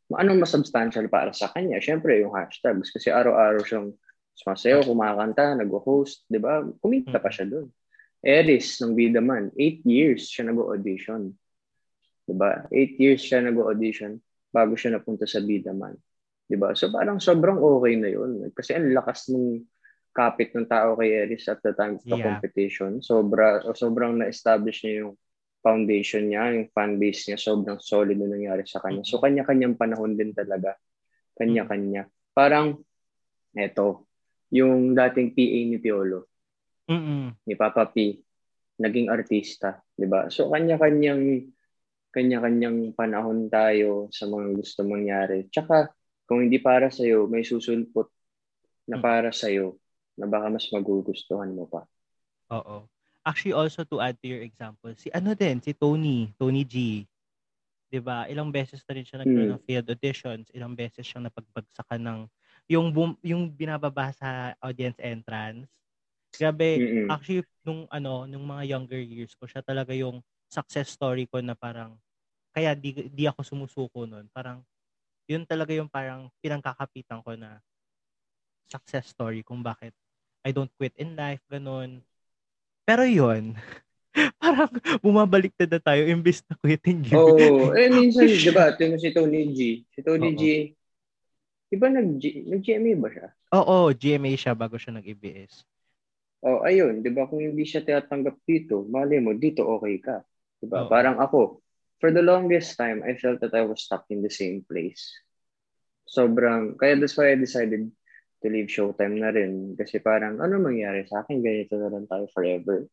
Anong 0.09 0.41
mas 0.41 0.53
substantial 0.53 1.05
para 1.13 1.37
sa 1.37 1.53
kanya? 1.53 1.77
Siyempre, 1.85 2.17
yung 2.25 2.33
hashtags. 2.33 2.89
Kasi 2.89 3.13
araw-araw 3.13 3.61
siyang 3.61 3.93
sumasayaw, 4.39 4.87
kumakanta, 4.89 5.53
nag-host, 5.59 6.25
di 6.31 6.41
ba? 6.41 6.65
Kumita 6.81 7.21
pa 7.21 7.29
siya 7.29 7.45
doon. 7.45 7.69
Eris, 8.25 8.81
ng 8.83 8.97
Bida 8.97 9.23
Man, 9.23 9.53
eight 9.61 9.85
years 9.85 10.27
siya 10.33 10.49
nag-audition. 10.49 11.37
Di 12.25 12.35
ba? 12.35 12.65
Eight 12.73 12.97
years 12.97 13.21
siya 13.21 13.45
nag-audition 13.45 14.19
bago 14.49 14.75
siya 14.75 14.97
napunta 14.97 15.29
sa 15.29 15.45
Bida 15.45 15.77
Man. 15.77 15.95
Di 16.49 16.57
ba? 16.57 16.73
So 16.73 16.89
parang 16.89 17.21
sobrang 17.21 17.61
okay 17.61 17.95
na 18.01 18.09
yun. 18.09 18.49
Kasi 18.57 18.75
ang 18.75 18.91
lakas 18.97 19.29
ng 19.29 19.61
kapit 20.17 20.51
ng 20.57 20.67
tao 20.67 20.97
kay 20.99 21.15
Eris 21.15 21.47
at 21.47 21.61
the 21.63 21.77
time 21.77 22.01
of 22.01 22.03
the 22.09 22.17
yeah. 22.17 22.27
competition. 22.27 22.99
Sobra, 23.05 23.63
sobrang 23.77 24.19
na-establish 24.19 24.83
niya 24.83 24.95
yung 25.07 25.15
foundation 25.61 26.31
niya, 26.31 26.55
yung 26.55 26.69
fan 26.71 26.97
base 26.97 27.29
niya, 27.29 27.39
sobrang 27.39 27.81
solid 27.83 28.17
na 28.19 28.31
nangyari 28.31 28.65
sa 28.65 28.81
kanya. 28.81 29.03
So 29.03 29.19
kanya-kanyang 29.19 29.75
panahon 29.75 30.15
din 30.15 30.33
talaga. 30.33 30.79
Kanya-kanya. 31.35 32.07
Parang, 32.33 32.79
eto, 33.55 34.07
yung 34.55 34.97
dating 34.97 35.35
PA 35.37 35.61
ni 35.69 35.79
Piolo, 35.83 36.31
Mm-mm. 36.89 37.37
ni 37.45 37.55
Papa 37.59 37.91
P, 37.93 38.17
naging 38.81 39.11
artista, 39.11 39.83
'di 39.99 40.07
ba? 40.07 40.31
So 40.31 40.49
kanya-kanyang 40.49 41.51
kanya-kanyang 42.15 42.97
panahon 42.97 43.53
tayo 43.53 44.09
sa 44.09 44.25
mga 44.31 44.57
gusto 44.57 44.81
mangyari. 44.87 45.51
Tsaka 45.53 45.93
kung 46.25 46.47
hindi 46.47 46.57
para 46.63 46.89
sa 46.89 47.05
iyo, 47.05 47.29
may 47.29 47.45
susulpot 47.45 48.09
na 48.89 48.97
para 48.97 49.29
sa 49.35 49.53
iyo 49.53 49.77
na 50.17 50.25
baka 50.25 50.49
mas 50.49 50.67
magugustuhan 50.73 51.53
mo 51.53 51.69
pa. 51.69 51.85
Oo. 52.55 52.89
Actually 53.29 53.53
also 53.53 53.85
to 53.85 54.01
add 54.01 54.17
to 54.25 54.27
your 54.27 54.41
example, 54.41 54.89
si 54.97 55.13
ano 55.13 55.37
din, 55.37 55.61
si 55.61 55.77
Tony, 55.77 56.33
Tony 56.41 56.65
G. 56.65 57.05
'Di 57.93 58.01
ba? 58.01 58.25
Ilang 58.25 58.49
beses 58.49 58.81
na 58.89 58.97
rin 58.97 59.05
siya 59.05 59.21
nagkaroon 59.21 59.53
hmm. 59.53 59.55
ng 59.61 59.65
field 59.69 59.87
auditions, 59.93 60.49
ilang 60.57 60.73
beses 60.73 61.05
siyang 61.05 61.29
napagbagsakan 61.29 62.01
ng 62.01 62.21
yung 62.69 62.93
boom, 62.93 63.17
yung 63.25 63.49
binababa 63.53 64.13
sa 64.17 64.57
audience 64.61 65.01
entrance. 65.01 65.69
Grabe, 66.29 66.77
mm-hmm. 66.77 67.09
actually 67.09 67.41
nung 67.65 67.89
ano, 67.89 68.29
nung 68.29 68.45
mga 68.45 68.69
younger 68.69 69.01
years 69.01 69.33
ko, 69.33 69.49
siya 69.49 69.65
talaga 69.65 69.97
yung 69.97 70.21
success 70.53 70.93
story 70.93 71.25
ko 71.25 71.41
na 71.41 71.57
parang 71.57 71.97
kaya 72.53 72.77
di, 72.77 73.09
di 73.09 73.25
ako 73.25 73.41
sumusuko 73.41 74.05
noon. 74.05 74.29
Parang 74.29 74.61
yun 75.25 75.49
talaga 75.49 75.73
yung 75.73 75.89
parang 75.89 76.29
pinangkakapitan 76.45 77.25
ko 77.25 77.33
na 77.37 77.61
success 78.69 79.09
story 79.09 79.41
kung 79.41 79.65
bakit 79.65 79.97
I 80.45 80.53
don't 80.53 80.71
quit 80.77 80.93
in 81.01 81.17
life, 81.17 81.41
ganun. 81.49 82.05
Pero 82.89 83.05
yun, 83.05 83.53
parang 84.41 84.73
bumabalik 85.05 85.53
na, 85.61 85.77
na 85.77 85.81
tayo 85.85 86.09
imbis 86.09 86.41
na 86.49 86.57
quitting 86.57 87.05
you. 87.05 87.21
Oo. 87.21 87.37
Oh, 87.69 87.77
eh, 87.77 87.93
minsan, 87.93 88.25
di 88.25 88.49
ba, 88.49 88.73
si 88.73 89.13
Tony 89.13 89.53
G. 89.53 89.85
Si 89.93 90.01
Tony 90.01 90.33
Uh-oh. 90.33 90.41
G, 90.41 90.73
Di 91.69 91.77
ba 91.77 91.93
nag, 91.93 92.17
nag-GMA 92.25 92.97
ba 92.97 93.09
siya? 93.13 93.29
Oo, 93.53 93.93
GMA 93.93 94.33
siya 94.41 94.57
bago 94.57 94.81
siya 94.81 94.97
nag-EBS. 94.97 95.69
Oh, 96.39 96.65
ayun, 96.65 97.03
'di 97.03 97.11
ba 97.13 97.27
kung 97.27 97.43
hindi 97.43 97.67
siya 97.67 97.83
tinatanggap 97.83 98.39
dito, 98.47 98.87
mali 98.87 99.19
mo 99.19 99.35
dito 99.35 99.67
okay 99.67 99.99
ka. 99.99 100.23
'Di 100.63 100.71
ba? 100.71 100.87
Oh. 100.87 100.89
Parang 100.89 101.19
ako, 101.19 101.61
for 101.99 102.15
the 102.15 102.23
longest 102.23 102.79
time, 102.79 103.03
I 103.03 103.19
felt 103.19 103.43
that 103.43 103.53
I 103.53 103.67
was 103.67 103.85
stuck 103.85 104.07
in 104.09 104.23
the 104.23 104.31
same 104.31 104.63
place. 104.63 105.03
Sobrang, 106.09 106.79
kaya 106.79 106.97
that's 106.97 107.19
why 107.19 107.35
I 107.35 107.37
decided 107.37 107.91
to 108.43 108.47
leave 108.47 108.71
Showtime 108.71 109.19
na 109.19 109.35
rin. 109.35 109.75
Kasi 109.75 109.99
parang, 109.99 110.39
ano 110.39 110.59
mangyari 110.63 111.07
sa 111.07 111.27
akin? 111.27 111.43
Ganito 111.43 111.75
na 111.79 111.91
lang 111.91 112.07
tayo 112.07 112.27
forever. 112.31 112.87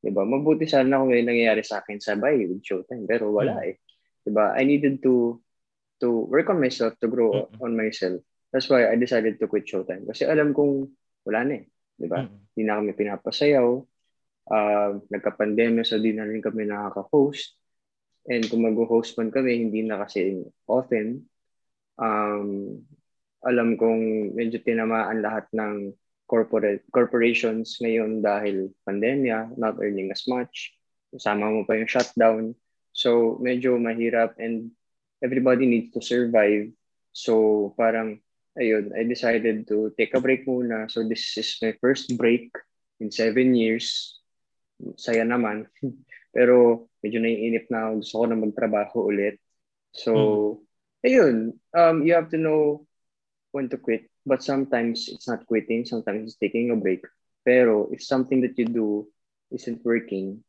'Di 0.00 0.10
ba? 0.12 0.22
Mabuti 0.22 0.68
sana 0.68 1.02
kung 1.02 1.10
may 1.10 1.24
nangyayari 1.24 1.64
sa 1.64 1.82
akin 1.82 1.98
sabay 1.98 2.46
with 2.46 2.62
Showtime, 2.62 3.08
pero 3.08 3.32
wala 3.34 3.58
hmm. 3.58 3.68
eh. 3.68 3.74
'Di 4.22 4.30
ba? 4.30 4.54
I 4.54 4.62
needed 4.62 5.02
to 5.02 5.40
to 6.00 6.28
work 6.28 6.48
on 6.52 6.60
myself, 6.60 6.92
to 7.00 7.08
grow 7.08 7.32
mm-hmm. 7.32 7.64
on 7.64 7.72
myself. 7.72 8.20
That's 8.52 8.68
why 8.68 8.88
I 8.88 9.00
decided 9.00 9.40
to 9.40 9.48
quit 9.48 9.64
Showtime. 9.64 10.04
Kasi 10.04 10.28
alam 10.28 10.52
kong 10.52 10.92
wala 11.24 11.40
na 11.44 11.54
eh. 11.60 11.64
Di 11.96 12.06
ba? 12.08 12.20
Mm-hmm. 12.20 12.38
Hindi 12.52 12.62
na 12.64 12.76
kami 12.80 12.92
pinapasayaw. 12.92 13.68
Uh, 14.46 15.02
nagka-pandemya, 15.10 15.82
so 15.82 15.98
di 15.98 16.14
na 16.14 16.28
rin 16.28 16.44
kami 16.44 16.68
nakaka-host. 16.68 17.56
And 18.28 18.44
kung 18.46 18.62
mag-host 18.62 19.16
man 19.18 19.32
kami, 19.32 19.58
hindi 19.58 19.82
na 19.82 20.04
kasi 20.04 20.44
often. 20.68 21.26
Um, 21.96 22.84
alam 23.44 23.76
kong 23.76 24.32
medyo 24.32 24.62
tinamaan 24.62 25.20
lahat 25.20 25.48
ng 25.52 25.92
corporate 26.26 26.82
corporations 26.90 27.78
ngayon 27.78 28.24
dahil 28.24 28.74
pandemya, 28.82 29.54
not 29.60 29.78
earning 29.78 30.10
as 30.10 30.26
much. 30.26 30.74
Kasama 31.14 31.52
mo 31.52 31.62
pa 31.62 31.78
yung 31.78 31.90
shutdown. 31.90 32.56
So, 32.90 33.38
medyo 33.38 33.78
mahirap 33.78 34.34
and 34.40 34.74
everybody 35.22 35.66
needs 35.66 35.92
to 35.94 36.00
survive. 36.02 36.72
So 37.16 37.72
parang, 37.76 38.20
ayun, 38.58 38.92
I 38.92 39.04
decided 39.08 39.68
to 39.68 39.92
take 39.96 40.12
a 40.12 40.20
break 40.20 40.44
muna. 40.44 40.90
So 40.90 41.06
this 41.06 41.36
is 41.36 41.56
my 41.62 41.74
first 41.80 42.12
break 42.16 42.52
in 43.00 43.10
seven 43.10 43.54
years. 43.56 44.18
Saya 44.96 45.24
naman. 45.24 45.68
Pero 46.36 46.88
medyo 47.00 47.22
naiinip 47.22 47.72
na 47.72 47.88
ako. 47.88 47.92
Gusto 48.04 48.14
ko 48.20 48.24
na 48.28 48.36
magtrabaho 48.36 48.98
ulit. 49.08 49.40
So, 49.96 50.12
hmm. 50.12 51.06
ayun, 51.08 51.36
um, 51.72 51.96
you 52.04 52.12
have 52.12 52.28
to 52.28 52.40
know 52.40 52.84
when 53.56 53.72
to 53.72 53.80
quit. 53.80 54.12
But 54.28 54.44
sometimes 54.44 55.08
it's 55.08 55.24
not 55.24 55.48
quitting. 55.48 55.88
Sometimes 55.88 56.36
it's 56.36 56.40
taking 56.40 56.68
a 56.68 56.76
break. 56.76 57.08
Pero 57.48 57.88
if 57.88 58.04
something 58.04 58.44
that 58.44 58.60
you 58.60 58.68
do 58.68 59.08
isn't 59.48 59.80
working, 59.80 60.44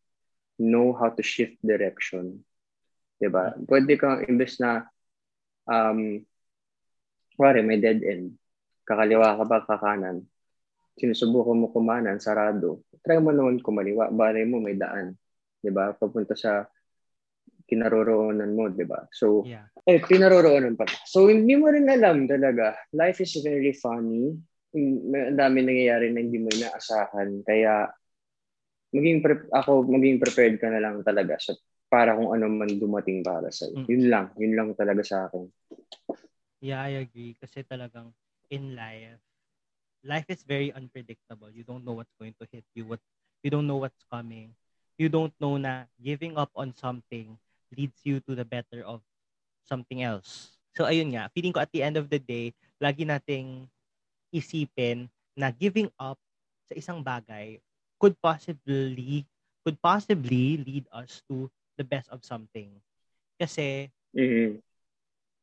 know 0.60 0.92
how 0.92 1.16
to 1.16 1.24
shift 1.24 1.56
direction 1.64 2.44
'di 3.18 3.30
ba? 3.34 3.54
Pwede 3.66 3.98
kang 3.98 4.22
imbes 4.26 4.62
na 4.62 4.86
um 5.70 6.22
kuwari 7.34 7.62
may 7.66 7.82
dead 7.82 8.02
end. 8.02 8.38
Kakaliwa 8.86 9.38
ka 9.38 9.46
ba 9.46 9.58
kakanan? 9.66 10.24
Sinusubukan 10.98 11.58
mo 11.58 11.68
kumanan, 11.70 12.18
sarado. 12.18 12.82
Try 13.06 13.22
mo 13.22 13.30
naman 13.30 13.62
kumaliwa, 13.62 14.10
bale 14.10 14.42
mo 14.50 14.58
may 14.58 14.74
daan. 14.74 15.14
ba? 15.68 15.94
Papunta 15.94 16.34
sa 16.34 16.66
kinaroroonan 17.68 18.56
mo, 18.56 18.72
'di 18.72 18.86
ba? 18.88 19.06
So, 19.12 19.44
yeah. 19.44 19.68
eh 19.88 20.00
kinaroroonan 20.04 20.76
pa. 20.76 20.88
So 21.08 21.28
hindi 21.28 21.56
mo 21.56 21.72
rin 21.72 21.88
alam 21.88 22.28
talaga. 22.28 22.76
Life 22.96 23.24
is 23.24 23.40
very 23.44 23.76
funny. 23.76 24.36
Ang 24.76 25.36
dami 25.36 25.64
nangyayari 25.64 26.12
na 26.12 26.24
hindi 26.24 26.40
mo 26.44 26.52
inaasahan. 26.52 27.44
Kaya 27.48 27.88
maging 28.92 29.20
pre- 29.20 29.52
ako 29.52 29.84
maging 29.88 30.20
prepared 30.20 30.56
ka 30.60 30.68
na 30.72 30.80
lang 30.80 31.04
talaga 31.04 31.36
sa 31.40 31.56
para 31.88 32.16
kung 32.16 32.36
ano 32.36 32.52
man 32.52 32.72
dumating 32.76 33.24
para 33.24 33.48
sa 33.48 33.68
mm. 33.68 33.88
Yun 33.88 34.04
lang, 34.12 34.26
yun 34.36 34.54
lang 34.56 34.70
talaga 34.76 35.04
sa 35.04 35.18
akin. 35.28 35.48
Yeah, 36.60 36.84
I 36.84 37.04
agree 37.04 37.38
kasi 37.40 37.64
talagang 37.64 38.12
in 38.52 38.76
life 38.76 39.24
life 40.04 40.28
is 40.28 40.44
very 40.44 40.72
unpredictable. 40.76 41.52
You 41.52 41.64
don't 41.64 41.84
know 41.84 41.96
what's 41.96 42.16
going 42.20 42.36
to 42.40 42.46
hit 42.52 42.68
you. 42.76 42.88
What 42.88 43.04
you 43.44 43.52
don't 43.52 43.68
know 43.68 43.80
what's 43.80 44.04
coming. 44.12 44.52
You 45.00 45.08
don't 45.08 45.36
know 45.40 45.56
na 45.56 45.88
giving 46.02 46.36
up 46.36 46.52
on 46.58 46.74
something 46.76 47.38
leads 47.76 48.00
you 48.04 48.20
to 48.28 48.36
the 48.36 48.46
better 48.46 48.84
of 48.86 49.02
something 49.68 50.04
else. 50.04 50.56
So 50.78 50.86
ayun 50.86 51.12
nga, 51.18 51.28
feeling 51.34 51.52
ko 51.52 51.60
at 51.60 51.74
the 51.74 51.82
end 51.82 51.98
of 51.98 52.08
the 52.08 52.22
day, 52.22 52.54
lagi 52.78 53.04
nating 53.04 53.66
isipin 54.30 55.10
na 55.34 55.50
giving 55.50 55.90
up 55.98 56.22
sa 56.70 56.78
isang 56.78 57.02
bagay 57.02 57.58
could 57.98 58.14
possibly 58.22 59.26
could 59.66 59.80
possibly 59.82 60.62
lead 60.64 60.86
us 60.94 61.26
to 61.28 61.50
the 61.76 61.84
best 61.84 62.08
of 62.14 62.24
something. 62.24 62.70
Kasi 63.42 63.90
mm-hmm. 64.14 64.62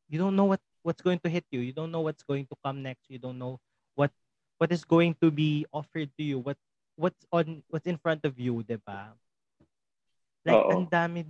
you 0.07 0.17
don't 0.17 0.35
know 0.35 0.49
what 0.49 0.63
what's 0.81 1.01
going 1.01 1.19
to 1.19 1.29
hit 1.29 1.45
you. 1.51 1.61
You 1.61 1.73
don't 1.73 1.91
know 1.91 2.01
what's 2.01 2.23
going 2.23 2.47
to 2.47 2.55
come 2.63 2.81
next. 2.81 3.09
You 3.09 3.19
don't 3.19 3.37
know 3.37 3.59
what 3.93 4.11
what 4.57 4.71
is 4.71 4.87
going 4.87 5.19
to 5.19 5.29
be 5.29 5.67
offered 5.73 6.09
to 6.15 6.23
you. 6.23 6.39
What 6.39 6.57
what's 6.95 7.27
on 7.31 7.61
what's 7.67 7.87
in 7.87 7.99
front 7.99 8.23
of 8.23 8.39
you, 8.39 8.63
'di 8.63 8.79
ba? 8.81 9.11
Like 10.45 10.61
Uh-oh. 10.61 10.73
ang 10.79 10.85
dami 10.87 11.25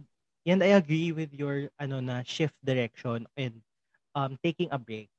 and 0.45 0.61
I 0.63 0.77
agree 0.77 1.11
with 1.11 1.33
your 1.33 1.73
ano 1.81 1.99
na 1.99 2.21
shift 2.21 2.55
direction 2.63 3.27
and 3.35 3.59
um 4.13 4.37
taking 4.41 4.69
a 4.71 4.79
break. 4.79 5.11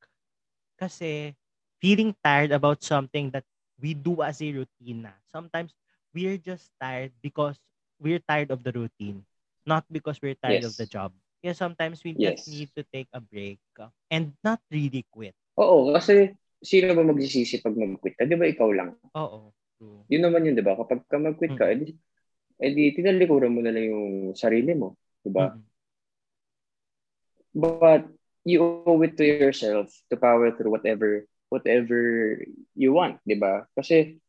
Kasi 0.79 1.35
feeling 1.83 2.17
tired 2.25 2.55
about 2.55 2.81
something 2.81 3.31
that 3.35 3.45
we 3.77 3.93
do 3.93 4.25
as 4.25 4.41
a 4.41 4.49
routine 4.49 5.05
na. 5.05 5.15
Sometimes 5.29 5.77
we're 6.17 6.41
just 6.41 6.73
tired 6.81 7.13
because 7.21 7.61
we're 8.01 8.23
tired 8.25 8.49
of 8.49 8.65
the 8.65 8.73
routine 8.73 9.25
not 9.67 9.85
because 9.91 10.23
we're 10.23 10.39
tired 10.39 10.63
yes. 10.63 10.71
of 10.73 10.79
the 10.79 10.87
job. 10.87 11.11
Kaya 11.43 11.53
sometimes 11.53 12.01
we 12.07 12.15
just 12.15 12.47
yes. 12.47 12.49
need 12.49 12.71
to 12.79 12.83
take 12.95 13.11
a 13.13 13.21
break 13.21 13.59
and 14.09 14.33
not 14.41 14.63
really 14.71 15.05
quit. 15.11 15.35
Oo, 15.59 15.93
kasi 15.93 16.33
sino 16.63 16.95
ba 16.95 17.03
magsisisi 17.03 17.61
pag 17.61 17.75
mag-quit 17.77 18.15
ka? 18.17 18.25
Di 18.25 18.39
ba 18.39 18.47
ikaw 18.47 18.71
lang? 18.73 18.95
Oo. 19.19 19.53
True. 19.77 20.09
Yun 20.09 20.23
naman 20.25 20.47
yun, 20.49 20.57
di 20.57 20.65
ba? 20.65 20.79
Kapag 20.79 21.05
ka 21.05 21.21
mag-quit 21.21 21.53
ka, 21.59 21.69
edi, 21.69 21.93
edi 22.57 22.97
tinalikuran 22.97 23.53
mo 23.53 23.61
na 23.61 23.75
lang 23.75 23.85
yung 23.85 24.33
sarili 24.33 24.73
mo. 24.73 24.97
Di 25.27 25.31
ba? 25.35 25.51
Mm-mm. 25.51 25.65
But 27.57 28.07
you 28.47 28.63
owe 28.63 29.03
it 29.03 29.19
to 29.19 29.27
yourself 29.27 29.91
to 30.13 30.15
power 30.15 30.55
through 30.55 30.71
whatever 30.71 31.27
whatever 31.51 32.39
you 32.79 32.95
want, 32.95 33.19
di 33.27 33.35
ba? 33.35 33.67
Kasi 33.75 34.23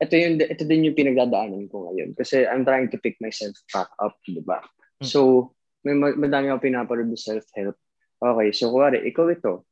ito 0.00 0.14
yung 0.16 0.40
ito 0.40 0.64
din 0.64 0.88
yung 0.88 0.96
pinagdadaanan 0.96 1.68
ko 1.68 1.88
ngayon 1.90 2.16
kasi 2.16 2.48
I'm 2.48 2.64
trying 2.64 2.88
to 2.92 2.98
pick 3.00 3.20
myself 3.20 3.56
back 3.68 3.92
up, 4.00 4.16
di 4.24 4.40
ba? 4.40 4.64
Mm. 5.00 5.06
So, 5.06 5.52
may 5.84 5.92
ma- 5.92 6.16
madami 6.16 6.48
akong 6.48 6.64
pinapanood 6.64 7.12
na 7.12 7.20
self-help. 7.20 7.76
Okay, 8.24 8.48
so 8.56 8.72
kuwari, 8.72 9.04
ikaw 9.04 9.28
ito. 9.28 9.68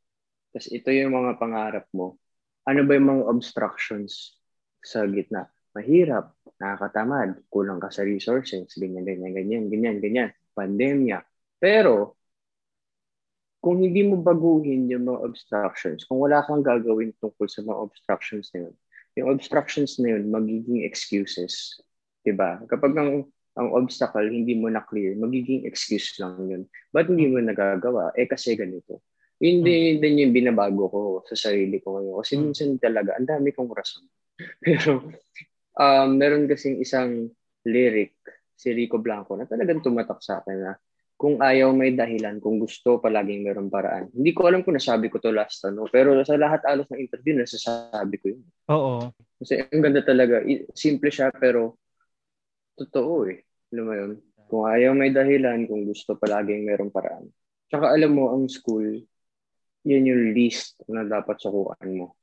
Tapos 0.52 0.69
ito 0.69 0.88
yung 0.92 1.16
mga 1.16 1.40
pangarap 1.40 1.87
mo. 1.97 2.21
Ano 2.69 2.85
ba 2.85 2.92
yung 2.92 3.09
mga 3.09 3.25
obstructions 3.33 4.37
sa 4.85 5.09
gitna? 5.09 5.49
Mahirap, 5.73 6.37
nakakatamad, 6.62 7.42
kulang 7.50 7.83
ka 7.83 7.90
sa 7.90 8.07
resources, 8.07 8.71
ganyan, 8.78 9.02
ganyan, 9.02 9.35
ganyan, 9.35 9.64
ganyan, 9.66 9.97
ganyan, 9.99 10.31
pandemya. 10.54 11.19
Pero, 11.59 12.14
kung 13.62 13.83
hindi 13.83 14.02
mo 14.07 14.19
baguhin 14.23 14.90
yung 14.90 15.07
mga 15.11 15.23
obstructions, 15.26 16.07
kung 16.07 16.23
wala 16.23 16.42
kang 16.47 16.62
gagawin 16.62 17.11
tungkol 17.19 17.47
sa 17.50 17.62
mga 17.66 17.78
obstructions 17.78 18.50
na 18.54 18.66
yun, 18.71 18.75
yung 19.19 19.28
obstructions 19.35 19.99
na 19.99 20.14
yun, 20.19 20.31
magiging 20.31 20.83
excuses. 20.87 21.78
'di 22.23 22.35
ba? 22.35 22.59
Kapag 22.71 22.95
ang, 22.99 23.11
ang 23.59 23.69
obstacle 23.76 24.31
hindi 24.31 24.54
mo 24.59 24.71
na 24.71 24.83
clear, 24.83 25.14
magiging 25.19 25.66
excuse 25.66 26.16
lang 26.23 26.38
yun. 26.50 26.62
Ba't 26.95 27.11
hindi 27.11 27.26
mo 27.31 27.38
nagagawa? 27.42 28.14
Eh 28.19 28.26
kasi 28.26 28.54
ganito. 28.59 29.02
Yun 29.42 29.66
din, 29.66 29.99
din 29.99 30.23
yung 30.23 30.35
binabago 30.35 30.87
ko 30.87 31.00
sa 31.26 31.35
sarili 31.50 31.83
ko 31.83 31.99
ngayon. 31.99 32.14
Kasi 32.23 32.33
Hmm. 32.38 32.42
minsan 32.50 32.71
talaga, 32.78 33.19
ang 33.19 33.26
dami 33.26 33.50
kong 33.50 33.75
rason. 33.75 34.07
Pero, 34.64 35.02
um, 35.82 36.14
meron 36.14 36.46
kasing 36.46 36.78
isang 36.78 37.26
lyric, 37.66 38.14
si 38.54 38.70
Rico 38.70 39.02
Blanco, 39.02 39.34
na 39.34 39.50
talagang 39.50 39.82
tumatak 39.82 40.22
sa 40.22 40.38
akin 40.38 40.58
na 40.62 40.72
kung 41.18 41.38
ayaw 41.38 41.70
may 41.70 41.94
dahilan, 41.94 42.42
kung 42.42 42.58
gusto 42.58 42.98
palaging 42.98 43.46
meron 43.46 43.70
paraan. 43.70 44.10
Hindi 44.10 44.34
ko 44.34 44.50
alam 44.50 44.66
kung 44.66 44.74
nasabi 44.74 45.06
ko 45.06 45.22
to 45.22 45.30
last 45.30 45.62
ano, 45.62 45.86
pero 45.86 46.18
sa 46.26 46.34
lahat 46.34 46.66
alos 46.66 46.90
ng 46.90 46.98
interview, 46.98 47.38
nasasabi 47.38 48.16
ko 48.18 48.26
yun. 48.34 48.42
Oo. 48.74 49.06
Kasi 49.38 49.62
ang 49.62 49.82
ganda 49.82 50.02
talaga. 50.02 50.42
Simple 50.74 51.10
siya 51.14 51.30
pero 51.30 51.78
totoo 52.74 53.30
eh. 53.30 53.46
Alam 53.70 53.84
mo 53.86 53.94
yun? 53.94 54.12
Kung 54.50 54.66
ayaw 54.66 54.98
may 54.98 55.14
dahilan, 55.14 55.64
kung 55.70 55.86
gusto 55.86 56.18
palaging 56.18 56.66
meron 56.66 56.90
paraan. 56.90 57.30
Tsaka 57.70 57.94
alam 57.94 58.12
mo, 58.12 58.34
ang 58.34 58.50
school, 58.50 59.00
yan 59.86 60.10
yung 60.10 60.34
least 60.34 60.76
na 60.90 61.06
dapat 61.06 61.38
sukuan 61.38 61.88
mo. 61.88 62.18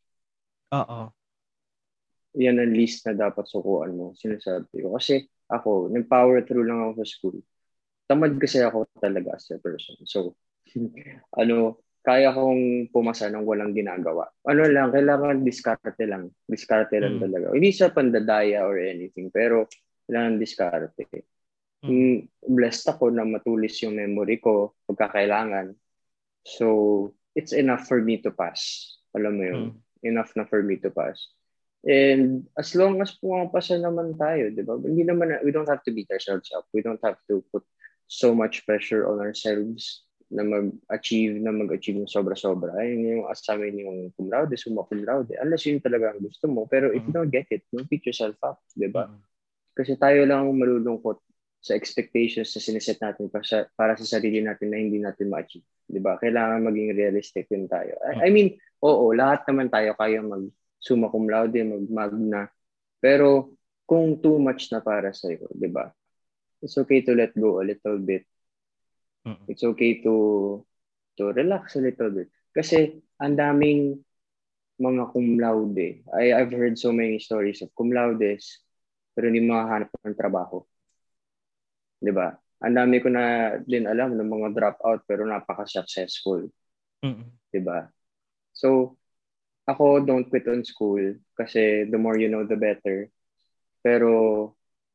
Oo. 0.76 1.10
Yan 2.38 2.62
ang 2.62 2.74
least 2.76 3.08
na 3.10 3.18
dapat 3.18 3.50
sukuan 3.50 3.98
mo. 3.98 4.14
Sinasabi 4.14 4.86
ko. 4.86 4.94
Kasi 4.94 5.26
ako, 5.50 5.90
nag-power 5.90 6.46
through 6.46 6.68
lang 6.68 6.86
ako 6.86 7.02
sa 7.02 7.08
school. 7.10 7.38
Tamad 8.06 8.38
kasi 8.38 8.62
ako 8.62 8.86
talaga 9.02 9.38
as 9.38 9.50
a 9.50 9.58
person. 9.58 9.98
So, 10.06 10.38
ano, 11.42 11.82
kaya 12.00 12.32
kong 12.32 12.90
pumasa 12.94 13.28
ng 13.30 13.44
walang 13.46 13.74
ginagawa. 13.76 14.30
Ano 14.46 14.66
lang, 14.70 14.94
kailangan 14.94 15.42
diskarte 15.44 16.06
lang. 16.06 16.30
Diskarte 16.48 16.98
lang 17.02 17.18
Mm. 17.18 17.22
talaga. 17.28 17.46
Hindi 17.54 17.70
sa 17.76 17.92
pandadaya 17.92 18.66
or 18.66 18.78
anything, 18.80 19.30
pero 19.30 19.68
kailangan 20.08 20.40
diskarte. 20.42 21.06
Mm. 21.86 21.90
Mm. 21.92 22.18
Blessed 22.50 22.88
ako 22.94 23.10
na 23.14 23.26
matulis 23.28 23.78
yung 23.84 23.98
memory 24.00 24.40
ko 24.40 24.74
pagkakailangan. 24.88 25.76
So, 26.46 26.68
it's 27.36 27.54
enough 27.54 27.86
for 27.86 28.02
me 28.02 28.18
to 28.26 28.32
pass. 28.32 28.96
Alam 29.14 29.34
mo 29.38 29.44
yun? 29.44 29.62
Enough 30.02 30.32
na 30.40 30.48
for 30.48 30.64
me 30.64 30.80
to 30.80 30.90
pass. 30.90 31.30
And 31.88 32.44
as 32.60 32.76
long 32.76 33.00
as 33.00 33.16
pumapasa 33.16 33.80
naman 33.80 34.20
tayo, 34.20 34.52
di 34.52 34.64
ba? 34.68 34.76
Hindi 34.76 35.08
naman, 35.08 35.40
we 35.48 35.56
don't 35.56 35.70
have 35.70 35.84
to 35.88 35.96
beat 35.96 36.12
ourselves 36.12 36.52
up. 36.52 36.68
We 36.76 36.84
don't 36.84 37.00
have 37.08 37.16
to 37.32 37.40
put 37.56 37.64
so 38.12 38.36
much 38.36 38.68
pressure 38.68 39.08
on 39.08 39.24
ourselves 39.24 40.04
na 40.30 40.44
mag-achieve, 40.46 41.40
na 41.40 41.56
mag-achieve 41.56 41.98
ng 41.98 42.12
sobra-sobra. 42.12 42.76
Ayun 42.78 43.02
yung 43.02 43.24
assignment 43.32 43.80
yung 43.80 44.12
cum 44.14 44.28
laude, 44.28 44.54
summa 44.60 44.84
cum 44.86 45.02
laude. 45.08 45.34
Unless 45.40 45.72
yun 45.72 45.80
talaga 45.80 46.14
ang 46.14 46.22
gusto 46.22 46.46
mo. 46.52 46.68
Pero 46.68 46.92
if 46.92 47.02
you 47.02 47.14
don't 47.16 47.32
get 47.32 47.48
it, 47.50 47.64
don't 47.72 47.88
beat 47.88 48.06
yourself 48.06 48.36
up, 48.44 48.60
di 48.76 48.92
ba? 48.92 49.08
Mm. 49.08 49.24
Kasi 49.74 49.96
tayo 49.96 50.28
lang 50.28 50.52
ang 50.52 50.60
malulungkot 50.60 51.24
sa 51.60 51.74
expectations 51.76 52.52
na 52.54 52.62
siniset 52.62 53.00
natin 53.00 53.32
para 53.32 53.46
sa, 53.48 53.58
para 53.74 53.94
sa 53.96 54.06
sarili 54.20 54.44
natin 54.44 54.70
na 54.70 54.78
hindi 54.78 55.00
natin 55.00 55.32
ma-achieve. 55.32 55.66
Di 55.88 55.98
ba? 55.98 56.20
Kailangan 56.20 56.62
maging 56.62 56.94
realistic 56.94 57.48
din 57.50 57.66
tayo. 57.66 57.98
I, 58.04 58.28
I 58.28 58.30
mean, 58.30 58.60
oo, 58.84 59.16
lahat 59.16 59.48
naman 59.48 59.72
tayo 59.72 59.96
kaya 59.98 60.22
mag 60.22 60.46
summa 60.80 61.12
cum 61.12 61.28
laude, 61.28 61.60
mag 61.64 61.86
magna. 61.92 62.42
Pero 63.00 63.54
kung 63.84 64.20
too 64.20 64.40
much 64.40 64.72
na 64.72 64.80
para 64.80 65.12
sa 65.12 65.32
iyo, 65.32 65.48
di 65.52 65.68
ba? 65.68 65.92
It's 66.60 66.76
okay 66.76 67.04
to 67.08 67.16
let 67.16 67.32
go 67.36 67.60
a 67.60 67.68
little 67.68 68.00
bit. 68.00 68.28
Mm. 69.24 69.44
It's 69.48 69.64
okay 69.64 70.04
to 70.04 70.16
to 71.20 71.24
relax 71.36 71.76
a 71.76 71.84
little 71.84 72.12
bit. 72.12 72.32
Kasi 72.56 73.00
ang 73.20 73.36
daming 73.36 74.00
mga 74.80 75.12
cum 75.12 75.40
laude. 75.40 76.04
I, 76.16 76.32
I've 76.32 76.56
heard 76.56 76.80
so 76.80 76.96
many 76.96 77.20
stories 77.20 77.60
of 77.60 77.72
cum 77.76 77.92
laudes 77.92 78.64
pero 79.12 79.28
hindi 79.28 79.44
makahanap 79.44 79.92
ng 79.92 80.16
trabaho. 80.16 80.64
'Di 82.00 82.12
ba? 82.16 82.32
Ang 82.64 82.76
dami 82.76 83.04
ko 83.04 83.08
na 83.12 83.56
din 83.64 83.88
alam 83.88 84.16
ng 84.16 84.28
mga 84.28 84.56
dropout 84.56 85.04
pero 85.04 85.28
napaka-successful. 85.28 86.48
Mm. 87.04 87.28
'di 87.52 87.62
ba? 87.64 87.88
So, 88.56 88.99
ako 89.70 90.02
don't 90.02 90.28
quit 90.28 90.50
on 90.50 90.66
school 90.66 91.02
kasi 91.38 91.86
the 91.88 92.00
more 92.02 92.18
you 92.18 92.28
know, 92.28 92.44
the 92.44 92.58
better. 92.58 93.08
Pero 93.86 94.10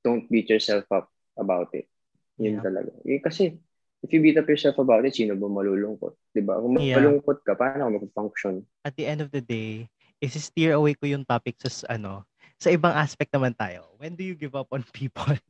don't 0.04 0.28
beat 0.28 0.50
yourself 0.50 0.84
up 0.92 1.08
about 1.38 1.72
it. 1.72 1.88
Yun 2.37 2.60
Yeah. 2.60 2.64
talaga. 2.66 2.92
Eh, 3.06 3.22
kasi 3.22 3.56
if 4.04 4.10
you 4.12 4.20
beat 4.20 4.37
up 4.37 4.50
yourself 4.50 4.76
about 4.76 5.06
it, 5.08 5.16
sino 5.16 5.38
ba 5.38 5.48
malulungkot? 5.48 6.18
'Di 6.34 6.42
ba? 6.44 6.60
Kung 6.60 6.76
Yeah. 6.76 7.00
malulungkot 7.00 7.40
ka, 7.46 7.56
paano 7.56 7.88
ka 7.88 8.04
mag-function? 8.04 8.66
At 8.84 8.98
the 9.00 9.08
end 9.08 9.24
of 9.24 9.32
the 9.32 9.40
day, 9.40 9.88
is-steer 10.20 10.76
away 10.76 10.92
ko 10.92 11.08
yung 11.08 11.24
topic 11.24 11.56
sa 11.62 11.70
ano, 11.88 12.28
sa 12.60 12.68
ibang 12.68 12.92
aspect 12.92 13.32
naman 13.32 13.56
tayo. 13.56 13.96
When 13.96 14.12
do 14.18 14.22
you 14.26 14.37
give 14.37 14.52
up 14.52 14.68
on 14.74 14.84
people? 14.92 15.24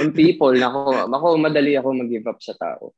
On 0.00 0.08
people, 0.08 0.56
nako, 0.56 1.04
ako 1.04 1.26
madali 1.36 1.76
ako 1.76 1.92
mag-give 1.92 2.24
up 2.24 2.40
sa 2.40 2.56
tao. 2.56 2.96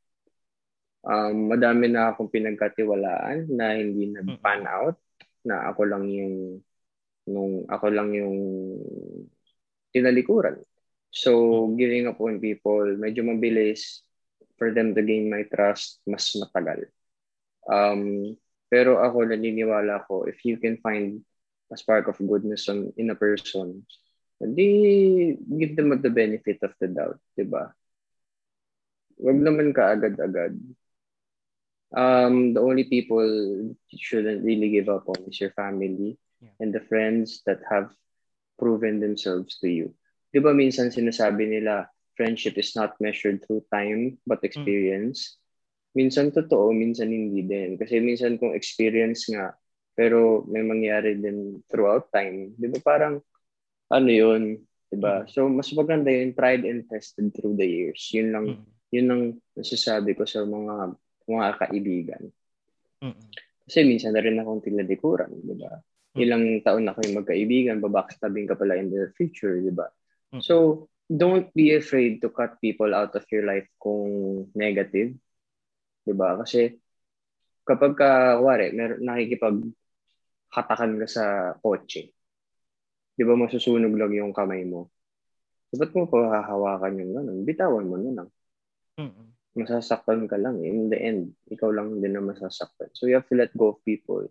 Um, 1.05 1.53
madami 1.53 1.93
na 1.93 2.13
akong 2.13 2.33
pinagkatiwalaan 2.33 3.53
na 3.53 3.77
hindi 3.77 4.09
nag-pan 4.09 4.65
out, 4.65 4.97
na 5.45 5.69
ako 5.69 5.85
lang 5.85 6.09
yung 6.09 6.65
nung 7.29 7.69
ako 7.69 7.87
lang 7.93 8.13
yung 8.17 8.37
tinalikuran. 9.93 10.61
So, 11.15 11.71
giving 11.79 12.11
up 12.11 12.19
on 12.19 12.43
people, 12.43 12.89
medyo 12.99 13.23
mabilis 13.23 14.03
for 14.59 14.75
them 14.75 14.97
to 14.97 15.03
gain 15.05 15.31
my 15.31 15.47
trust, 15.47 16.03
mas 16.09 16.27
matagal. 16.35 16.91
Um, 17.71 18.35
pero 18.67 18.99
ako 18.99 19.31
naniniwala 19.31 20.03
ko, 20.11 20.27
if 20.27 20.43
you 20.43 20.59
can 20.59 20.81
find 20.83 21.23
a 21.71 21.77
spark 21.79 22.11
of 22.11 22.19
goodness 22.19 22.67
on, 22.67 22.91
in 22.99 23.15
a 23.15 23.17
person, 23.17 23.87
hindi 24.43 25.39
give 25.47 25.79
them 25.79 25.95
the 26.03 26.11
benefit 26.11 26.59
of 26.67 26.75
the 26.83 26.91
doubt, 26.91 27.23
di 27.39 27.47
ba? 27.47 27.71
Huwag 29.15 29.39
naman 29.39 29.71
ka 29.71 29.95
agad-agad. 29.95 30.59
Um, 31.95 32.55
the 32.55 32.61
only 32.61 32.85
people 32.85 33.23
you 33.23 33.99
shouldn't 33.99 34.43
really 34.43 34.71
give 34.71 34.91
up 34.91 35.07
on 35.07 35.31
is 35.31 35.39
your 35.39 35.55
family 35.55 36.19
Yeah. 36.43 36.51
and 36.61 36.71
the 36.75 36.83
friends 36.85 37.41
that 37.47 37.63
have 37.71 37.95
proven 38.59 39.01
themselves 39.01 39.57
to 39.63 39.71
you. 39.71 39.95
Di 40.35 40.43
ba 40.43 40.51
minsan 40.53 40.91
sinasabi 40.91 41.47
nila, 41.49 41.89
friendship 42.19 42.59
is 42.59 42.75
not 42.77 42.99
measured 43.01 43.41
through 43.47 43.65
time 43.71 44.19
but 44.27 44.43
experience. 44.43 45.39
Minsan 45.95 46.35
totoo, 46.35 46.75
minsan 46.75 47.15
hindi 47.15 47.47
din. 47.47 47.79
Kasi 47.79 48.03
minsan 48.03 48.37
kung 48.37 48.53
experience 48.53 49.31
nga, 49.31 49.55
pero 49.95 50.43
may 50.51 50.67
mangyari 50.67 51.15
din 51.15 51.63
throughout 51.71 52.11
time. 52.11 52.51
Di 52.59 52.67
ba 52.67 52.83
parang, 52.83 53.23
ano 53.95 54.11
yun, 54.11 54.59
di 54.91 54.99
ba? 54.99 55.23
Mm. 55.23 55.31
So, 55.31 55.47
mas 55.47 55.71
maganda 55.71 56.11
yun, 56.11 56.35
tried 56.35 56.67
and 56.67 56.83
tested 56.91 57.31
through 57.31 57.55
the 57.55 57.65
years. 57.67 58.11
Yun 58.11 58.29
lang, 58.35 58.47
Mm. 58.59 58.67
yun 58.91 59.07
ang 59.09 59.23
nasasabi 59.55 60.19
ko 60.19 60.27
sa 60.27 60.43
mga 60.43 60.99
mga 61.29 61.49
kaibigan. 61.61 62.23
Mm. 63.01 63.25
Kasi 63.65 63.79
minsan 63.85 64.13
na 64.13 64.21
rin 64.21 64.37
akong 64.37 64.65
tinalikuran, 64.65 65.33
di 65.41 65.57
ba? 65.57 65.73
Ilang 66.15 66.63
taon 66.63 66.87
na 66.87 66.95
kayong 66.95 67.25
magkaibigan, 67.25 67.83
babackstabing 67.83 68.47
ka 68.47 68.55
pala 68.55 68.79
in 68.79 68.93
the 68.93 69.11
future, 69.17 69.59
di 69.59 69.73
ba? 69.73 69.89
So, 70.43 70.87
don't 71.07 71.53
be 71.55 71.77
afraid 71.77 72.19
to 72.23 72.29
cut 72.33 72.59
people 72.59 72.91
out 72.91 73.15
of 73.15 73.25
your 73.31 73.47
life 73.47 73.69
kung 73.79 74.47
negative. 74.57 75.15
Di 76.03 76.15
ba? 76.15 76.35
Kasi 76.39 76.75
kapag 77.63 77.95
ka, 77.95 78.41
wari, 78.43 78.75
mer- 78.75 79.01
nakikipag 79.01 79.63
hatakan 80.55 80.99
ka 81.03 81.07
sa 81.07 81.25
kotse, 81.59 82.15
di 83.15 83.23
ba 83.23 83.35
masusunog 83.39 83.95
lang 83.95 84.13
yung 84.15 84.35
kamay 84.35 84.67
mo? 84.67 84.91
So, 85.71 85.83
ba't 85.83 85.91
mo 85.95 86.07
pa 86.07 86.43
hahawakan 86.43 87.01
yung 87.03 87.13
ganun? 87.15 87.39
Bitawan 87.43 87.89
mo 87.91 87.97
na 87.99 88.11
lang. 88.23 88.29
Mm. 88.99 89.35
Masasaktan 89.55 90.27
ka 90.27 90.37
lang. 90.37 90.61
In 90.67 90.91
the 90.91 90.99
end, 90.99 91.35
ikaw 91.49 91.71
lang 91.71 92.03
din 92.03 92.15
na 92.15 92.23
masasaktan. 92.23 92.91
So 92.93 93.07
you 93.07 93.15
have 93.15 93.31
to 93.31 93.39
let 93.39 93.55
go 93.55 93.75
of 93.75 93.83
people 93.87 94.27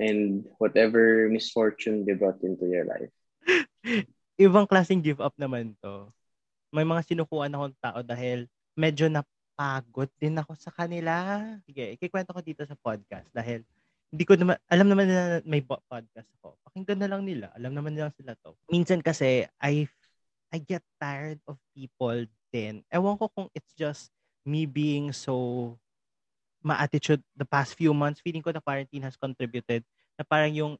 and 0.00 0.48
whatever 0.56 1.28
misfortune 1.28 2.08
they 2.08 2.16
brought 2.16 2.40
into 2.40 2.64
your 2.64 2.88
life. 2.88 3.12
Ibang 4.40 4.70
klaseng 4.70 5.04
give 5.04 5.20
up 5.20 5.36
naman 5.36 5.76
to. 5.84 6.08
May 6.72 6.84
mga 6.84 7.04
sinukuan 7.04 7.52
akong 7.52 7.76
tao 7.80 8.00
dahil 8.00 8.48
medyo 8.78 9.10
napagod 9.10 10.08
din 10.16 10.38
ako 10.38 10.56
sa 10.56 10.72
kanila. 10.72 11.42
Sige, 11.66 11.98
ikikwento 11.98 12.32
ko 12.32 12.40
dito 12.40 12.62
sa 12.64 12.78
podcast 12.78 13.28
dahil 13.34 13.66
hindi 14.08 14.24
ko 14.24 14.40
naman, 14.40 14.56
alam 14.72 14.88
naman 14.88 15.04
na 15.04 15.44
may 15.44 15.60
podcast 15.60 16.28
ako. 16.40 16.56
Pakinggan 16.64 17.00
na 17.02 17.10
lang 17.12 17.28
nila. 17.28 17.52
Alam 17.52 17.76
naman 17.76 17.92
nila 17.92 18.08
sila 18.16 18.32
to. 18.40 18.56
Minsan 18.72 19.04
kasi, 19.04 19.44
I, 19.60 19.84
I 20.48 20.58
get 20.64 20.80
tired 20.96 21.44
of 21.44 21.60
people 21.76 22.24
din. 22.52 22.84
Ewan 22.92 23.16
ko 23.16 23.28
kung 23.30 23.48
it's 23.52 23.72
just 23.76 24.12
me 24.42 24.64
being 24.64 25.12
so 25.12 25.76
ma-attitude 26.64 27.22
the 27.36 27.46
past 27.46 27.76
few 27.76 27.94
months. 27.94 28.20
Feeling 28.20 28.42
ko 28.42 28.50
the 28.50 28.64
quarantine 28.64 29.04
has 29.04 29.16
contributed 29.16 29.84
na 30.18 30.24
parang 30.26 30.52
yung 30.52 30.74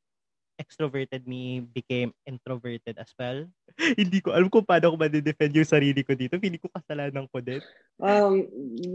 extroverted 0.58 1.22
me 1.22 1.62
became 1.62 2.10
introverted 2.26 2.98
as 2.98 3.14
well. 3.14 3.46
Hindi 4.00 4.18
ko 4.18 4.34
alam 4.34 4.50
kung 4.50 4.66
paano 4.66 4.90
ko 4.90 4.96
ma-defend 4.98 5.54
yung 5.54 5.68
sarili 5.68 6.02
ko 6.02 6.18
dito. 6.18 6.34
Feeling 6.34 6.58
ko 6.58 6.66
kasalanan 6.74 7.30
ko 7.30 7.38
din. 7.38 7.62
Um, 8.02 8.42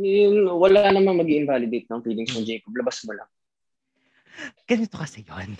yun, 0.03 0.43
wala 0.51 0.91
namang 0.91 1.23
mag 1.23 1.31
invalidate 1.31 1.87
ng 1.87 2.03
feelings 2.03 2.35
mo, 2.35 2.43
Jacob. 2.43 2.75
Labas 2.75 2.99
mo 3.07 3.15
lang. 3.15 3.29
Ganito 4.67 4.99
kasi 4.99 5.23
yon 5.23 5.55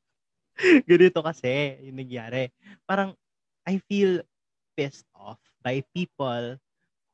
Ganito 0.90 1.24
kasi 1.24 1.80
yung 1.88 1.96
nangyari. 1.96 2.52
Parang, 2.84 3.16
I 3.64 3.80
feel 3.88 4.20
pissed 4.76 5.08
off 5.16 5.40
by 5.60 5.84
people 5.94 6.56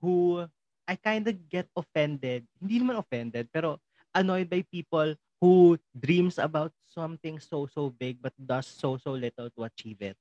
who 0.01 0.47
I 0.87 0.95
kind 0.95 1.27
of 1.27 1.35
get 1.51 1.67
offended. 1.75 2.47
Hindi 2.63 2.79
naman 2.79 3.03
offended, 3.03 3.51
pero 3.51 3.83
annoyed 4.15 4.47
by 4.47 4.63
people 4.71 5.19
who 5.43 5.77
dreams 5.93 6.39
about 6.39 6.73
something 6.89 7.37
so 7.43 7.69
so 7.69 7.93
big 7.93 8.23
but 8.23 8.33
does 8.41 8.65
so 8.65 8.97
so 8.97 9.13
little 9.13 9.51
to 9.53 9.67
achieve 9.67 10.01
it. 10.01 10.17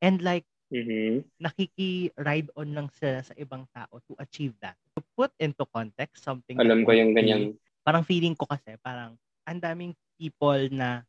And 0.00 0.18
like 0.24 0.48
mm-hmm. 0.72 1.28
nakiki-ride 1.38 2.50
on 2.56 2.74
lang 2.74 2.88
sila 2.96 3.22
sa 3.22 3.36
ibang 3.36 3.68
tao 3.70 4.00
to 4.08 4.16
achieve 4.18 4.56
that. 4.64 4.74
To 4.96 5.04
put 5.14 5.30
into 5.38 5.62
context 5.70 6.24
something 6.24 6.58
Alam 6.58 6.82
ko 6.82 6.96
yung 6.96 7.12
ganyan. 7.12 7.54
Parang 7.84 8.02
feeling 8.02 8.34
ko 8.34 8.48
kasi 8.48 8.74
parang 8.80 9.14
ang 9.44 9.60
daming 9.60 9.92
people 10.16 10.66
na 10.72 11.04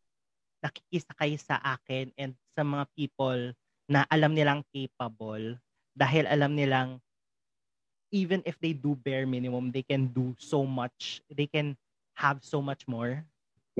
nakikisakay 0.61 1.39
sa 1.41 1.57
akin 1.57 2.13
and 2.19 2.37
sa 2.53 2.61
mga 2.61 2.85
people 2.93 3.55
na 3.89 4.05
alam 4.07 4.31
nilang 4.37 4.61
capable 4.69 5.57
dahil 5.93 6.27
alam 6.27 6.55
nilang 6.55 6.89
even 8.11 8.43
if 8.43 8.59
they 8.59 8.75
do 8.75 8.95
bare 8.99 9.23
minimum, 9.23 9.71
they 9.71 9.83
can 9.83 10.11
do 10.11 10.35
so 10.35 10.67
much. 10.67 11.23
They 11.31 11.47
can 11.47 11.79
have 12.19 12.43
so 12.43 12.59
much 12.59 12.83
more 12.91 13.23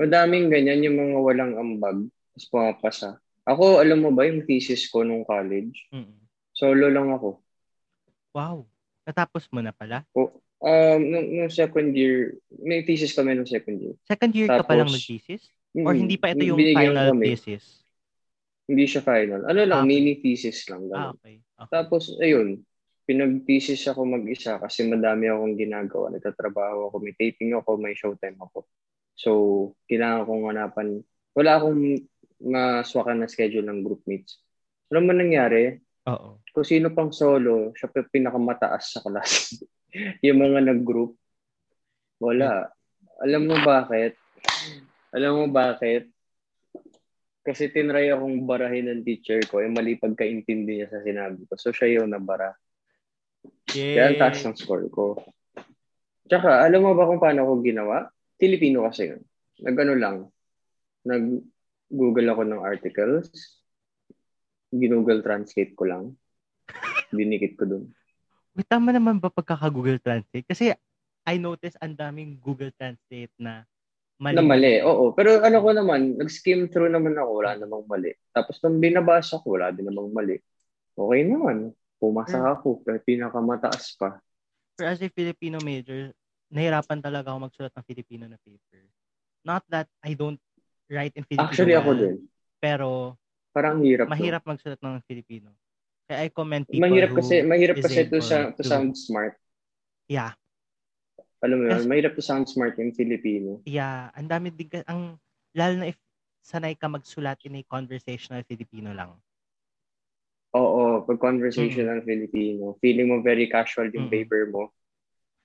Madaming 0.00 0.48
ganyan 0.48 0.84
yung 0.88 0.96
mga 0.96 1.18
walang 1.20 1.52
ambag, 1.60 1.98
tapos 2.32 2.46
pumapasa. 2.48 3.10
Ako, 3.44 3.82
alam 3.82 4.00
mo 4.00 4.10
ba 4.14 4.24
yung 4.24 4.46
thesis 4.48 4.88
ko 4.88 5.04
nung 5.04 5.26
college? 5.26 5.84
Mm-mm. 5.92 6.16
Solo 6.56 6.88
lang 6.88 7.12
ako. 7.12 7.42
Wow. 8.32 8.64
Natapos 9.04 9.50
mo 9.52 9.60
na 9.60 9.74
pala? 9.74 10.06
O, 10.16 10.32
um, 10.62 11.00
nung, 11.02 11.26
nung 11.28 11.52
second 11.52 11.92
year, 11.92 12.38
may 12.48 12.86
thesis 12.86 13.12
kami 13.12 13.36
nung 13.36 13.48
second 13.48 13.82
year. 13.82 13.94
Second 14.08 14.32
year 14.32 14.48
Tapos, 14.48 14.64
ka 14.64 14.68
pa 14.70 14.74
lang 14.80 14.88
nag-thesis? 14.88 15.42
Or 15.76 15.92
hindi 15.92 16.16
pa 16.16 16.32
ito 16.32 16.44
yung 16.44 16.56
final 16.60 17.12
kami. 17.12 17.36
thesis? 17.36 17.81
Hindi 18.72 18.84
siya 18.88 19.04
final. 19.04 19.44
Ano 19.44 19.60
lang, 19.68 19.84
ah, 19.84 19.84
okay. 19.84 19.92
mini 19.92 20.12
thesis 20.24 20.64
lang. 20.72 20.88
Ganun. 20.88 20.96
Ah, 20.96 21.12
okay. 21.12 21.44
okay. 21.44 21.68
Tapos, 21.68 22.16
ayun, 22.16 22.64
pinag-thesis 23.04 23.84
ako 23.92 24.08
mag-isa 24.08 24.56
kasi 24.56 24.88
madami 24.88 25.28
akong 25.28 25.60
ginagawa. 25.60 26.08
Nagtatrabaho 26.08 26.88
ako, 26.88 26.96
may 27.04 27.12
taping 27.12 27.52
ako, 27.52 27.76
may 27.76 27.92
showtime 27.92 28.40
ako. 28.40 28.64
So, 29.12 29.30
kailangan 29.90 30.24
kong 30.24 30.44
hanapan. 30.48 30.88
Wala 31.36 31.60
akong 31.60 32.00
maswakan 32.42 33.22
na 33.22 33.28
schedule 33.28 33.66
ng 33.68 33.84
group 33.84 34.00
meets. 34.08 34.40
Ano 34.88 35.04
man 35.04 35.20
nangyari? 35.20 35.76
Oo. 36.08 36.40
Kung 36.52 36.66
sino 36.66 36.92
pang 36.92 37.12
solo, 37.14 37.72
siya 37.76 37.88
pa 37.90 38.04
pinakamataas 38.06 38.98
sa 38.98 39.00
class. 39.00 39.56
yung 40.26 40.38
mga 40.40 40.72
nag-group, 40.72 41.16
wala. 42.22 42.70
Alam 43.22 43.50
mo 43.50 43.56
bakit? 43.60 44.14
Alam 45.12 45.32
mo 45.42 45.46
bakit? 45.50 46.11
Kasi 47.42 47.74
tinry 47.74 48.10
akong 48.14 48.46
barahin 48.46 48.86
ng 48.86 49.02
teacher 49.02 49.42
ko, 49.50 49.58
eh 49.58 49.66
mali 49.66 49.98
pagkaintindi 49.98 50.78
niya 50.78 50.88
sa 50.90 51.02
sinabi 51.02 51.42
ko. 51.50 51.58
So 51.58 51.74
siya 51.74 51.98
yung 51.98 52.14
nabara. 52.14 52.54
Yay. 53.74 53.98
Kaya 53.98 54.04
ang 54.14 54.18
taas 54.22 54.38
ng 54.46 54.54
score 54.54 54.86
ko. 54.88 55.18
Tsaka, 56.30 56.62
alam 56.62 56.86
mo 56.86 56.94
ba 56.94 57.10
kung 57.10 57.18
paano 57.18 57.42
ko 57.50 57.58
ginawa? 57.58 58.06
Filipino 58.38 58.86
kasi 58.86 59.10
yun. 59.10 59.22
Nag-ano 59.58 59.94
lang, 59.98 60.16
nag-google 61.02 62.28
ako 62.30 62.42
ng 62.46 62.62
articles, 62.62 63.26
ginoogle 64.70 65.20
translate 65.20 65.74
ko 65.74 65.84
lang, 65.90 66.04
binikit 67.18 67.58
ko 67.58 67.66
dun. 67.66 67.84
Wait, 68.54 68.70
tama 68.70 68.94
naman 68.94 69.18
ba 69.18 69.34
pagkaka-google 69.34 69.98
translate? 69.98 70.46
Kasi 70.46 70.70
I 71.22 71.38
noticed 71.38 71.78
ang 71.78 71.94
daming 71.94 72.38
Google 72.42 72.74
Translate 72.74 73.30
na 73.38 73.62
mali. 74.22 74.38
Na 74.38 74.46
mali, 74.46 74.78
oo. 74.86 75.10
Pero 75.18 75.42
ano 75.42 75.58
ko 75.58 75.70
naman, 75.74 76.14
nag-skim 76.14 76.70
through 76.70 76.94
naman 76.94 77.18
ako, 77.18 77.42
wala 77.42 77.58
namang 77.58 77.84
mali. 77.90 78.14
Tapos 78.30 78.62
nung 78.62 78.78
binabasa 78.78 79.42
ko, 79.42 79.58
wala 79.58 79.74
din 79.74 79.90
namang 79.90 80.14
mali. 80.14 80.38
Okay 80.94 81.20
naman. 81.26 81.74
Pumasa 81.98 82.38
hmm. 82.38 82.54
ako, 82.58 82.68
pero 82.86 82.98
pinakamataas 83.02 83.98
pa. 83.98 84.22
Pero 84.78 84.86
as 84.94 85.02
a 85.02 85.10
Filipino 85.10 85.58
major, 85.58 86.14
nahirapan 86.54 87.02
talaga 87.02 87.34
ako 87.34 87.50
magsulat 87.50 87.72
ng 87.74 87.86
Filipino 87.86 88.24
na 88.30 88.38
paper. 88.38 88.86
Not 89.42 89.66
that 89.66 89.90
I 90.06 90.14
don't 90.14 90.38
write 90.86 91.18
in 91.18 91.26
Filipino. 91.26 91.50
Actually, 91.50 91.74
ako 91.74 91.90
din. 91.98 92.14
Pero, 92.62 93.18
parang 93.50 93.82
hirap. 93.82 94.06
Mahirap 94.06 94.46
to. 94.46 94.48
magsulat 94.54 94.78
ng 94.78 95.02
Filipino. 95.02 95.50
Kaya 96.06 96.26
I 96.26 96.28
comment 96.30 96.66
people 96.66 96.82
mahirap 96.86 97.10
kasi, 97.14 97.42
mahirap 97.42 97.76
kasi 97.78 98.06
to, 98.06 98.18
sa, 98.22 98.50
to, 98.54 98.60
to 98.60 98.62
sound 98.62 98.94
smart. 98.94 99.34
Yeah. 100.06 100.34
Alam 101.42 101.56
mo 101.58 101.64
yun, 101.74 101.90
mahirap 101.90 102.14
to 102.14 102.22
sound 102.22 102.46
smart 102.46 102.78
in 102.78 102.94
Filipino. 102.94 103.58
Yeah, 103.66 104.14
ang 104.14 104.30
dami 104.30 104.54
din, 104.54 104.70
ang, 104.86 105.18
lalo 105.58 105.74
na 105.82 105.90
if 105.90 105.98
sanay 106.42 106.78
ka 106.78 106.86
magsulat 106.86 107.42
in 107.46 107.58
a 107.58 107.62
conversational 107.66 108.46
Filipino 108.46 108.94
lang. 108.94 109.18
Oo, 110.52 111.02
pag 111.02 111.18
conversational 111.18 112.04
mm. 112.04 112.06
Filipino, 112.06 112.76
feeling 112.78 113.08
mo 113.08 113.24
very 113.24 113.48
casual 113.50 113.88
yung 113.90 114.06
mm. 114.06 114.14
paper 114.14 114.52
mo 114.52 114.70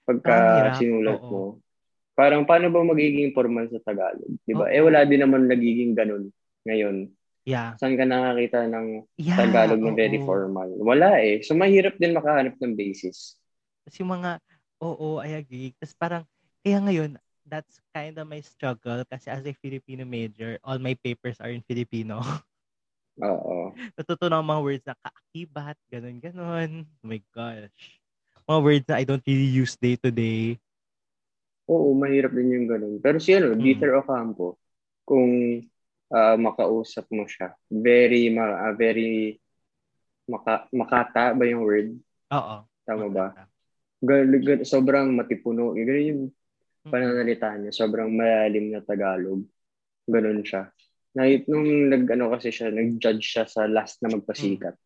pagka 0.08 0.36
sinulat 0.80 1.20
Oo. 1.20 1.30
mo. 1.30 1.44
Parang 2.16 2.48
paano 2.48 2.72
ba 2.72 2.82
magiging 2.82 3.36
formal 3.36 3.68
sa 3.70 3.84
Tagalog? 3.84 4.40
Di 4.42 4.56
ba? 4.56 4.72
Eh 4.72 4.82
wala 4.82 5.04
din 5.04 5.22
naman 5.22 5.46
nagiging 5.46 5.94
ganun 5.94 6.32
ngayon. 6.66 7.12
Yeah. 7.48 7.76
Saan 7.80 7.96
ka 7.96 8.08
nakakita 8.08 8.68
ng 8.68 9.06
yeah, 9.20 9.38
Tagalog 9.38 9.84
na 9.84 9.94
very 9.94 10.20
formal? 10.24 10.68
Wala 10.82 11.20
eh. 11.22 11.44
So 11.46 11.54
mahirap 11.54 12.00
din 12.00 12.18
makahanap 12.18 12.58
ng 12.58 12.74
basis. 12.74 13.38
Kasi 13.86 14.02
yung 14.02 14.18
mga, 14.18 14.40
oo, 14.82 15.22
I 15.22 15.40
agree. 15.40 15.74
Tapos 15.78 15.96
parang, 15.98 16.24
kaya 16.62 16.78
ngayon, 16.82 17.18
that's 17.48 17.80
kind 17.96 18.18
of 18.20 18.28
my 18.28 18.44
struggle 18.44 19.08
kasi 19.08 19.32
as 19.32 19.46
a 19.48 19.56
Filipino 19.56 20.04
major, 20.04 20.60
all 20.66 20.78
my 20.78 20.94
papers 21.00 21.40
are 21.40 21.54
in 21.54 21.64
Filipino. 21.64 22.20
Oo. 23.24 23.74
Natutunan 23.98 24.46
mga 24.46 24.62
words 24.62 24.86
na 24.86 24.96
kaakibat, 25.00 25.78
ganun-ganun. 25.90 26.86
Oh 26.86 27.08
my 27.08 27.22
gosh 27.34 27.98
mga 28.48 28.62
words 28.64 28.86
na 28.88 28.96
I 28.96 29.04
don't 29.04 29.24
really 29.28 29.52
use 29.52 29.76
day 29.76 30.00
to 30.00 30.10
day. 30.10 30.56
Oo, 31.68 31.92
mahirap 31.92 32.32
din 32.32 32.56
yung 32.56 32.68
ganun. 32.72 32.96
Pero 33.04 33.20
si 33.20 33.36
ano, 33.36 33.52
mm. 33.52 33.60
Dieter 33.60 33.92
Ocampo, 34.00 34.56
kung 35.04 35.60
uh, 36.08 36.36
makausap 36.40 37.12
mo 37.12 37.28
siya, 37.28 37.52
very, 37.68 38.32
ma, 38.32 38.72
uh, 38.72 38.74
very, 38.74 39.36
maka, 40.32 40.64
makata 40.72 41.36
ba 41.36 41.44
yung 41.44 41.68
word? 41.68 42.00
Oo. 42.32 42.56
Tama 42.88 43.06
ba? 43.12 43.28
Sobrang 44.64 45.12
matipuno. 45.12 45.76
Ganun 45.76 46.08
yung 46.08 46.24
pananalita 46.88 47.52
niya. 47.60 47.76
Sobrang 47.76 48.08
malalim 48.10 48.72
na 48.72 48.82
Tagalog. 48.82 49.44
Ganun 50.08 50.42
siya. 50.42 50.72
Na, 51.18 51.28
nung 51.50 51.90
nag, 51.92 52.06
ano 52.14 52.32
kasi 52.32 52.54
siya, 52.54 52.72
nag-judge 52.72 53.26
siya 53.26 53.44
sa 53.50 53.68
last 53.68 54.00
na 54.06 54.16
magpasikat. 54.16 54.76
Mm 54.76 54.86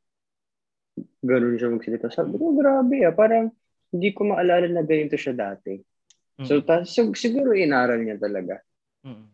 ganun 1.21 1.55
siya 1.55 1.71
magsalita. 1.71 2.11
Sabi 2.11 2.35
ko, 2.35 2.51
grabe 2.57 3.05
ah. 3.05 3.13
Parang 3.13 3.53
hindi 3.93 4.09
ko 4.11 4.27
maalala 4.27 4.67
na 4.67 4.83
ganito 4.83 5.15
siya 5.15 5.35
dati. 5.35 5.77
Mm-hmm. 5.77 6.47
So, 6.47 6.53
ta- 6.63 6.87
so, 6.87 7.11
siguro 7.13 7.53
inaral 7.53 8.01
niya 8.01 8.17
talaga. 8.17 8.59
Mm-hmm. 9.05 9.29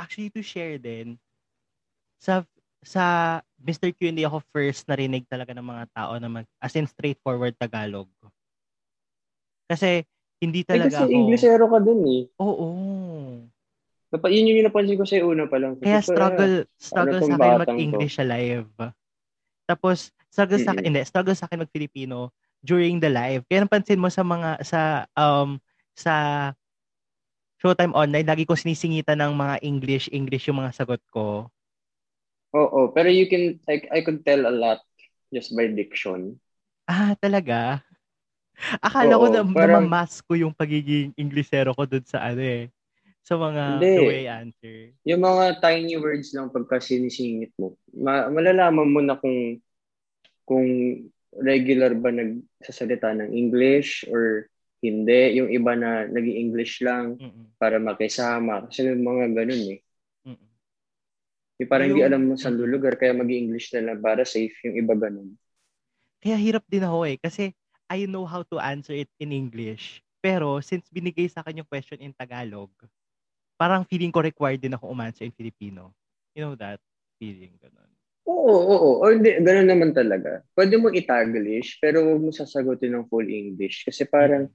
Actually, 0.00 0.30
to 0.32 0.42
share 0.42 0.80
din, 0.80 1.20
sa 2.16 2.44
sa 2.80 3.04
Mr. 3.60 3.92
Q, 3.92 4.08
hindi 4.08 4.24
ako 4.24 4.40
first 4.56 4.88
narinig 4.88 5.28
talaga 5.28 5.52
ng 5.52 5.64
mga 5.64 5.84
tao 5.92 6.16
na 6.16 6.28
mag, 6.32 6.48
as 6.56 6.72
in 6.72 6.88
straightforward 6.88 7.52
Tagalog. 7.60 8.08
Kasi, 9.70 10.02
hindi 10.42 10.66
talaga 10.66 10.90
eh, 10.90 10.90
kasi 10.90 11.02
ako... 11.06 11.14
Englishero 11.14 11.64
ka 11.70 11.78
din 11.78 12.00
eh. 12.10 12.22
Oo. 12.42 12.68
Napa, 14.10 14.26
yun 14.26 14.50
yung 14.50 14.66
napansin 14.66 14.98
ko 14.98 15.06
sa 15.06 15.22
una 15.22 15.46
pa 15.46 15.62
lang. 15.62 15.78
Kaya 15.78 16.02
struggle, 16.02 16.66
struggle 16.74 17.22
ano 17.22 17.28
sa 17.30 17.34
akin 17.38 17.52
mag-English 17.62 18.18
to? 18.18 18.26
live. 18.26 18.66
Tapos, 19.70 20.10
struggle 20.26 20.58
sa 20.58 20.74
akin, 20.74 20.82
hindi, 20.90 21.00
struggle 21.06 21.38
sa 21.38 21.46
akin 21.46 21.62
mag-Filipino 21.62 22.34
during 22.66 22.98
the 22.98 23.06
live. 23.06 23.46
Kaya 23.46 23.62
napansin 23.62 24.02
mo 24.02 24.10
sa 24.10 24.26
mga 24.26 24.66
sa 24.66 25.06
um 25.14 25.62
sa 25.94 26.14
Showtime 27.60 27.92
Online, 27.92 28.24
lagi 28.24 28.48
ko 28.48 28.56
sinisingitan 28.56 29.20
ng 29.20 29.36
mga 29.36 29.60
English, 29.60 30.08
English 30.10 30.48
yung 30.48 30.64
mga 30.64 30.72
sagot 30.72 31.00
ko. 31.12 31.52
Oo, 32.56 32.90
pero 32.90 33.12
you 33.12 33.28
can, 33.28 33.60
I, 33.68 33.84
I 33.92 34.00
could 34.00 34.24
tell 34.24 34.48
a 34.48 34.50
lot 34.50 34.80
just 35.28 35.52
by 35.52 35.68
diction. 35.68 36.40
Ah, 36.88 37.12
talaga? 37.20 37.84
Akala 38.78 39.16
Oo, 39.16 39.20
ko 39.20 39.26
na, 39.26 39.40
parang- 39.46 39.84
namamask 39.86 40.20
ko 40.22 40.34
yung 40.34 40.52
pagiging 40.52 41.16
Inglesero 41.16 41.72
ko 41.72 41.84
dun 41.84 42.04
sa 42.04 42.20
ano 42.22 42.40
eh. 42.40 42.68
Sa 43.20 43.36
mga 43.36 43.62
Hindi. 43.76 43.92
the 43.94 44.04
way 44.04 44.24
answer. 44.26 44.76
Yung 45.04 45.22
mga 45.22 45.44
tiny 45.60 45.94
words 45.96 46.32
lang 46.32 46.48
pagka 46.48 46.80
sinisingit 46.80 47.52
mo, 47.56 47.76
ma- 47.92 48.28
malalaman 48.28 48.88
mo 48.88 49.00
na 49.00 49.14
kung 49.14 49.60
kung 50.44 50.66
regular 51.36 51.94
ba 51.94 52.10
nagsasalita 52.10 53.14
ng 53.14 53.30
English 53.30 54.02
or 54.08 54.48
hindi. 54.80 55.36
Yung 55.36 55.46
iba 55.46 55.76
na 55.76 56.08
nag 56.08 56.24
english 56.24 56.80
lang 56.80 57.14
Mm-mm. 57.14 57.54
para 57.54 57.76
makisama. 57.76 58.66
Kasi 58.66 58.88
yung 58.88 59.04
mga 59.04 59.24
ganun 59.36 59.64
eh. 59.68 59.80
Mm-mm. 60.26 60.48
Yung 61.60 61.68
parang 61.68 61.86
hindi 61.86 62.00
Yung- 62.00 62.08
alam 62.08 62.22
mo 62.24 62.34
saan 62.34 62.56
lulugar, 62.56 62.96
kaya 62.96 63.12
mag 63.12 63.28
english 63.28 63.70
na 63.76 63.84
lang 63.84 64.00
para 64.00 64.24
safe 64.24 64.56
yung 64.64 64.74
iba 64.74 64.96
ganun. 64.96 65.36
Kaya 66.18 66.34
hirap 66.34 66.64
din 66.66 66.82
ako 66.82 67.04
eh. 67.06 67.20
Kasi 67.20 67.52
I 67.90 68.06
know 68.06 68.22
how 68.22 68.46
to 68.54 68.62
answer 68.62 68.94
it 68.94 69.10
in 69.18 69.34
English. 69.34 69.98
Pero 70.22 70.62
since 70.62 70.86
binigay 70.94 71.26
sa 71.26 71.42
akin 71.42 71.64
yung 71.64 71.70
question 71.70 71.98
in 71.98 72.14
Tagalog, 72.14 72.70
parang 73.58 73.82
feeling 73.82 74.14
ko 74.14 74.22
required 74.22 74.62
din 74.62 74.78
ako 74.78 74.94
umanswer 74.94 75.26
in 75.26 75.34
Filipino. 75.34 75.90
You 76.38 76.46
know 76.46 76.54
that 76.54 76.78
feeling? 77.18 77.58
Ganun. 77.58 77.90
Oo, 78.30 78.54
oo. 78.54 78.90
O 79.02 79.10
hindi, 79.10 79.34
ganun 79.42 79.66
naman 79.66 79.90
talaga. 79.90 80.46
Pwede 80.54 80.78
mo 80.78 80.86
i-Taglish, 80.94 81.82
pero 81.82 82.06
huwag 82.06 82.22
mo 82.22 82.30
sasagutin 82.30 82.94
ng 82.94 83.10
full 83.10 83.26
English. 83.26 83.82
Kasi 83.82 84.06
parang, 84.06 84.46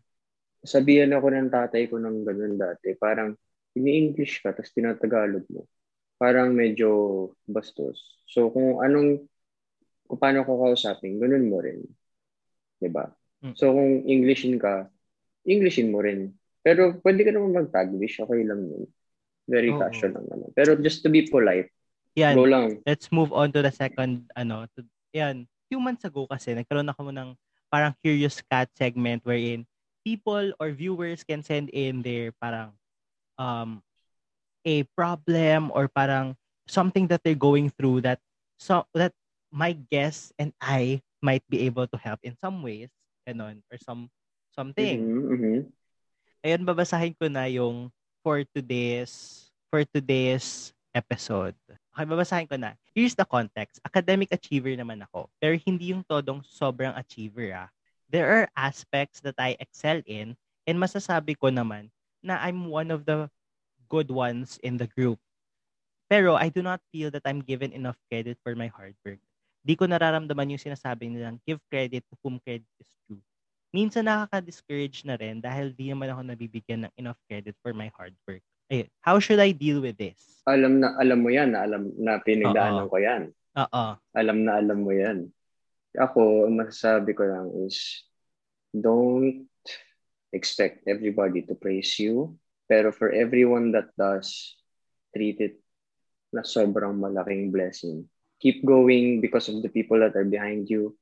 sabihan 0.64 1.12
ako 1.12 1.28
ng 1.36 1.52
tatay 1.52 1.92
ko 1.92 2.00
ng 2.00 2.24
ganun 2.24 2.56
dati. 2.56 2.96
Parang, 2.96 3.36
ini-English 3.76 4.40
ka, 4.48 4.56
tapos 4.56 4.72
tinatagalog 4.72 5.44
mo. 5.52 5.68
Parang 6.16 6.56
medyo 6.56 7.36
bastos. 7.44 8.24
So, 8.32 8.48
kung 8.48 8.80
anong, 8.80 9.28
kung 10.08 10.20
paano 10.22 10.48
ko 10.48 10.56
kausapin, 10.62 11.20
ganun 11.20 11.52
mo 11.52 11.60
rin. 11.60 11.84
'Di 12.80 12.90
ba? 12.94 13.10
Mm. 13.46 13.54
So, 13.54 13.70
kung 13.70 14.02
Englishin 14.10 14.58
ka, 14.58 14.90
Englishin 15.46 15.94
mo 15.94 16.02
rin. 16.02 16.34
Pero 16.66 16.98
pwede 17.06 17.22
ka 17.22 17.30
naman 17.30 17.54
mag-Taglish, 17.54 18.18
okay 18.26 18.42
lang 18.42 18.66
yun. 18.66 18.90
Very 19.46 19.70
Oo. 19.70 19.78
casual 19.78 20.18
lang 20.18 20.26
naman. 20.26 20.50
Pero 20.58 20.74
just 20.82 21.06
to 21.06 21.14
be 21.14 21.30
polite, 21.30 21.70
Yan. 22.16 22.34
go 22.34 22.48
lang. 22.48 22.80
let's 22.88 23.12
move 23.12 23.30
on 23.36 23.52
to 23.52 23.60
the 23.60 23.72
second 23.72 24.24
ano 24.40 24.64
to, 24.74 24.82
yan 25.12 25.44
few 25.68 25.84
months 25.84 26.08
ago 26.08 26.24
kasi 26.24 26.56
nagkaroon 26.56 26.88
ako 26.88 27.12
ng 27.12 27.36
parang 27.68 27.92
curious 28.00 28.40
cat 28.48 28.72
segment 28.72 29.20
wherein 29.28 29.68
people 30.08 30.54
or 30.62 30.72
viewers 30.72 31.28
can 31.28 31.44
send 31.44 31.68
in 31.76 32.00
their 32.00 32.32
parang 32.40 32.72
um 33.36 33.84
a 34.64 34.88
problem 34.96 35.70
or 35.76 35.92
parang 35.92 36.34
something 36.66 37.06
that 37.06 37.20
they're 37.22 37.38
going 37.38 37.68
through 37.76 38.00
that 38.00 38.22
so 38.56 38.88
that 38.96 39.12
my 39.52 39.76
guests 39.92 40.32
and 40.40 40.56
I 40.64 41.04
might 41.20 41.44
be 41.52 41.68
able 41.68 41.86
to 41.92 41.98
help 42.00 42.24
in 42.24 42.40
some 42.40 42.64
ways 42.64 42.88
ganon 43.26 43.60
or 43.74 43.78
some 43.82 44.08
something 44.54 45.02
Mhm, 45.02 45.26
mhm. 45.34 45.58
Ayun, 46.46 46.62
babasahin 46.62 47.18
ko 47.18 47.26
na 47.26 47.50
yung 47.50 47.90
for 48.22 48.46
today's 48.54 49.50
for 49.74 49.82
today's 49.82 50.78
episode. 50.94 51.58
Okay, 51.66 52.06
babasahin 52.06 52.46
ko 52.46 52.56
na. 52.56 52.78
Here's 52.94 53.18
the 53.18 53.26
context. 53.26 53.82
Academic 53.82 54.30
achiever 54.30 54.72
naman 54.78 55.02
ako. 55.04 55.28
Pero 55.42 55.58
hindi 55.58 55.90
yung 55.92 56.06
todong 56.06 56.46
sobrang 56.46 56.94
achiever 56.94 57.50
ah. 57.52 57.70
There 58.08 58.30
are 58.30 58.46
aspects 58.54 59.20
that 59.26 59.36
I 59.42 59.58
excel 59.58 60.06
in 60.06 60.38
and 60.70 60.78
masasabi 60.78 61.34
ko 61.34 61.50
naman 61.50 61.90
na 62.22 62.38
I'm 62.38 62.70
one 62.70 62.94
of 62.94 63.10
the 63.10 63.28
good 63.90 64.14
ones 64.14 64.62
in 64.62 64.78
the 64.78 64.86
group. 64.86 65.18
Pero 66.06 66.38
I 66.38 66.54
do 66.54 66.62
not 66.62 66.80
feel 66.94 67.10
that 67.10 67.26
I'm 67.26 67.42
given 67.42 67.74
enough 67.74 67.98
credit 68.08 68.38
for 68.46 68.54
my 68.54 68.70
hard 68.70 68.94
work. 69.02 69.20
Di 69.66 69.74
ko 69.74 69.90
nararamdaman 69.90 70.54
yung 70.54 70.62
sinasabi 70.62 71.10
nilang 71.10 71.42
give 71.42 71.58
credit 71.66 72.06
to 72.06 72.14
whom 72.22 72.38
credit 72.38 72.70
is 72.78 72.94
due 73.10 73.18
minsan 73.76 74.08
nakaka-discourage 74.08 75.04
na 75.04 75.20
rin 75.20 75.44
dahil 75.44 75.76
di 75.76 75.92
naman 75.92 76.08
ako 76.08 76.22
nabibigyan 76.24 76.88
ng 76.88 76.94
enough 76.96 77.20
credit 77.28 77.52
for 77.60 77.76
my 77.76 77.92
hard 78.00 78.16
work. 78.24 78.40
Ayun. 78.72 78.88
How 79.04 79.20
should 79.20 79.44
I 79.44 79.52
deal 79.52 79.84
with 79.84 80.00
this? 80.00 80.16
Alam 80.48 80.80
na 80.80 80.96
alam 80.96 81.20
mo 81.20 81.28
yan, 81.28 81.52
alam 81.60 81.92
na 82.00 82.24
pinagdaanan 82.24 82.88
ko 82.88 82.98
yan. 83.04 83.36
Oo. 83.60 83.86
Alam 84.16 84.38
na 84.48 84.56
alam 84.56 84.80
mo 84.80 84.96
yan. 84.96 85.28
Ako, 86.00 86.48
ang 86.48 86.56
masasabi 86.56 87.12
ko 87.12 87.28
lang 87.28 87.52
is 87.68 88.08
don't 88.72 89.52
expect 90.32 90.88
everybody 90.88 91.44
to 91.44 91.54
praise 91.60 92.00
you. 92.00 92.40
Pero 92.72 92.96
for 92.96 93.12
everyone 93.12 93.76
that 93.76 93.92
does, 94.00 94.56
treat 95.12 95.38
it 95.44 95.60
na 96.32 96.42
sobrang 96.42 96.98
malaking 96.98 97.52
blessing. 97.52 98.08
Keep 98.46 98.62
going 98.62 99.26
because 99.26 99.50
of 99.50 99.66
the 99.66 99.74
people 99.74 99.98
that 100.06 100.14
are 100.14 100.28
behind 100.28 100.70
you, 100.70 100.94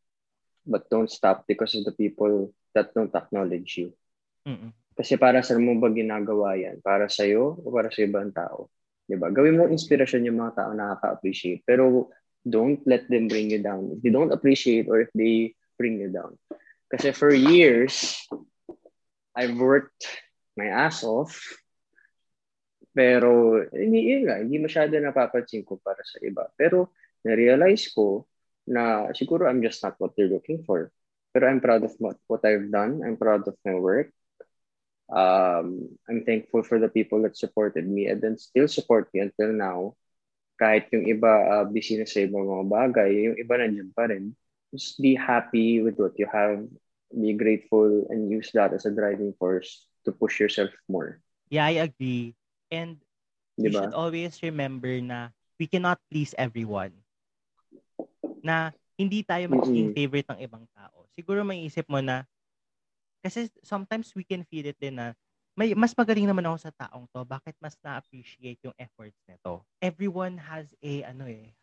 but 0.63 0.88
don't 0.88 1.12
stop 1.12 1.43
because 1.43 1.75
of 1.75 1.84
the 1.84 1.91
people 1.91 2.56
that 2.71 2.95
don't 2.95 3.12
acknowledge 3.12 3.75
you. 3.75 3.91
Mm-mm. 4.47 4.71
Kasi 4.95 5.19
para 5.19 5.43
sa 5.43 5.60
mo 5.60 5.75
ba 5.75 5.91
ginagawa 5.91 6.56
yan? 6.56 6.79
Para 6.79 7.12
sa 7.12 7.27
iyo 7.27 7.60
o 7.60 7.67
para 7.67 7.91
sa 7.91 8.06
ibang 8.06 8.32
tao? 8.32 8.71
'Di 9.10 9.19
ba? 9.19 9.34
Gawin 9.34 9.58
mo 9.60 9.67
inspirasyon 9.67 10.29
yung 10.29 10.39
mga 10.39 10.63
tao 10.63 10.71
na 10.71 10.95
nakaka-appreciate. 10.95 11.65
Pero 11.67 12.13
don't 12.45 12.79
let 12.86 13.08
them 13.10 13.27
bring 13.27 13.49
you 13.49 13.60
down. 13.60 13.91
If 13.97 13.99
they 14.06 14.13
don't 14.13 14.32
appreciate 14.32 14.88
or 14.88 15.03
if 15.03 15.12
they 15.12 15.58
bring 15.75 15.99
you 15.99 16.12
down. 16.12 16.38
Kasi 16.93 17.10
for 17.12 17.34
years, 17.34 18.21
I've 19.34 19.58
worked 19.58 20.06
my 20.53 20.69
ass 20.69 21.01
off. 21.01 21.34
Pero 22.93 23.58
hindi 23.73 24.13
yun 24.13 24.29
nga, 24.29 24.38
hindi 24.38 24.62
masyado 24.62 24.93
napapansin 25.01 25.65
ko 25.65 25.82
para 25.82 26.06
sa 26.06 26.21
iba. 26.21 26.45
Pero 26.53 26.93
na-realize 27.23 27.91
ko 27.95 28.27
na 28.67 29.12
siguro 29.12 29.47
I'm 29.47 29.63
just 29.63 29.83
not 29.83 29.99
what 29.99 30.15
they're 30.15 30.31
looking 30.31 30.63
for. 30.63 30.91
Pero 31.33 31.49
I'm 31.49 31.59
proud 31.59 31.83
of 31.83 31.91
what, 31.97 32.21
what 32.29 32.45
I've 32.45 32.69
done. 32.69 33.01
I'm 33.01 33.17
proud 33.17 33.47
of 33.49 33.57
my 33.65 33.73
work. 33.73 34.13
Um, 35.09 35.89
I'm 36.07 36.23
thankful 36.23 36.63
for 36.63 36.77
the 36.79 36.88
people 36.89 37.21
that 37.23 37.36
supported 37.36 37.86
me 37.89 38.07
and 38.07 38.21
then 38.21 38.38
still 38.38 38.69
support 38.69 39.09
me 39.12 39.25
until 39.25 39.51
now. 39.51 39.97
Kahit 40.62 40.93
yung 40.93 41.09
iba 41.09 41.33
uh, 41.49 41.65
busy 41.65 41.97
na 41.97 42.05
sa 42.05 42.21
ibang 42.21 42.45
mga 42.45 42.65
bagay, 42.69 43.12
yung 43.29 43.38
iba 43.41 43.53
nandiyan 43.57 43.91
pa 43.97 44.05
rin. 44.07 44.38
Just 44.69 45.01
be 45.01 45.17
happy 45.17 45.81
with 45.81 45.97
what 45.97 46.13
you 46.21 46.29
have. 46.29 46.62
Be 47.13 47.33
grateful 47.33 48.09
and 48.09 48.29
use 48.29 48.53
that 48.53 48.73
as 48.73 48.86
a 48.86 48.93
driving 48.93 49.33
force 49.38 49.86
to 50.05 50.13
push 50.13 50.39
yourself 50.39 50.69
more. 50.89 51.21
Yeah, 51.49 51.65
I 51.65 51.86
agree. 51.86 52.33
And 52.73 52.97
Di 53.57 53.69
we 53.69 53.73
ba? 53.73 53.86
should 53.86 53.97
always 53.97 54.41
remember 54.41 54.97
na 55.01 55.29
we 55.62 55.69
cannot 55.69 56.01
please 56.09 56.33
everyone. 56.38 57.03
Na 58.43 58.75
hindi 58.99 59.25
tayo 59.25 59.49
magiging 59.49 59.89
Mm-mm. 59.89 59.97
favorite 59.97 60.29
ng 60.29 60.39
ibang 60.43 60.65
tao. 60.75 61.08
Siguro 61.15 61.41
may 61.41 61.65
isip 61.65 61.88
mo 61.89 62.03
na 62.03 62.27
kasi 63.23 63.47
sometimes 63.63 64.12
we 64.13 64.27
can 64.27 64.43
feel 64.43 64.67
it 64.67 64.75
din 64.77 64.99
na 64.99 65.15
may 65.56 65.71
mas 65.77 65.95
magaling 65.95 66.27
naman 66.27 66.43
ako 66.43 66.58
sa 66.60 66.71
taong 66.75 67.08
to. 67.10 67.23
Bakit 67.23 67.56
mas 67.63 67.79
na-appreciate 67.79 68.60
yung 68.67 68.75
efforts 68.75 69.17
nito? 69.29 69.63
Everyone 69.79 70.36
has 70.38 70.75
a 70.84 71.08
ano 71.08 71.29
eh. 71.29 71.56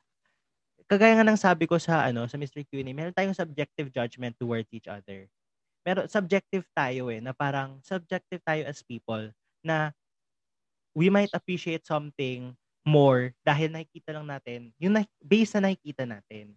Kagaya 0.89 1.21
nga 1.21 1.27
ng 1.27 1.39
sabi 1.39 1.69
ko 1.69 1.77
sa 1.79 2.09
ano 2.09 2.27
sa 2.27 2.41
Mr. 2.41 2.65
Q&A, 2.67 2.91
meron 2.91 3.15
tayong 3.15 3.37
subjective 3.37 3.93
judgment 3.93 4.35
towards 4.41 4.71
each 4.73 4.89
other. 4.89 5.29
Pero 5.85 6.07
subjective 6.09 6.65
tayo 6.73 7.13
eh, 7.13 7.21
na 7.21 7.35
parang 7.37 7.79
subjective 7.85 8.41
tayo 8.43 8.65
as 8.67 8.81
people 8.83 9.31
na 9.61 9.93
we 10.97 11.13
might 11.13 11.31
appreciate 11.35 11.87
something 11.87 12.55
more 12.83 13.31
dahil 13.47 13.71
nakikita 13.71 14.17
lang 14.17 14.27
natin, 14.27 14.73
yung 14.81 14.97
na, 14.97 15.05
based 15.23 15.55
sa 15.55 15.63
nakikita 15.63 16.09
natin. 16.09 16.57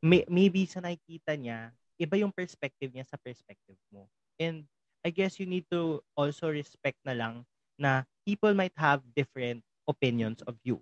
May, 0.00 0.24
maybe 0.32 0.64
sa 0.64 0.80
nakikita 0.80 1.36
niya, 1.36 1.76
iba 2.00 2.16
yung 2.16 2.32
perspective 2.32 2.88
niya 2.88 3.04
sa 3.04 3.20
perspective 3.20 3.76
mo. 3.92 4.08
And 4.40 4.64
I 5.04 5.12
guess 5.12 5.36
you 5.36 5.44
need 5.44 5.68
to 5.68 6.00
also 6.16 6.48
respect 6.48 6.96
na 7.04 7.12
lang 7.12 7.44
na 7.76 8.08
people 8.24 8.56
might 8.56 8.72
have 8.80 9.04
different 9.12 9.60
opinions 9.84 10.40
of 10.48 10.56
you. 10.64 10.80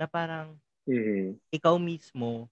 Na 0.00 0.08
parang 0.08 0.56
Mhm. 0.88 1.36
ikaw 1.52 1.76
mismo, 1.76 2.48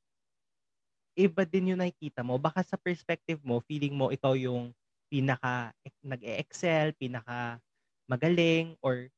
iba 1.16 1.48
din 1.48 1.72
yung 1.72 1.80
nakikita 1.80 2.20
mo. 2.20 2.37
Baka 2.37 2.61
sa 2.61 2.76
perspective 2.76 3.40
mo, 3.40 3.64
feeling 3.64 3.96
mo 3.96 4.12
ikaw 4.12 4.37
yung 4.37 4.76
pinaka 5.09 5.72
nag-excel, 6.04 6.92
pinaka 6.92 7.56
magaling, 8.04 8.76
or 8.85 9.09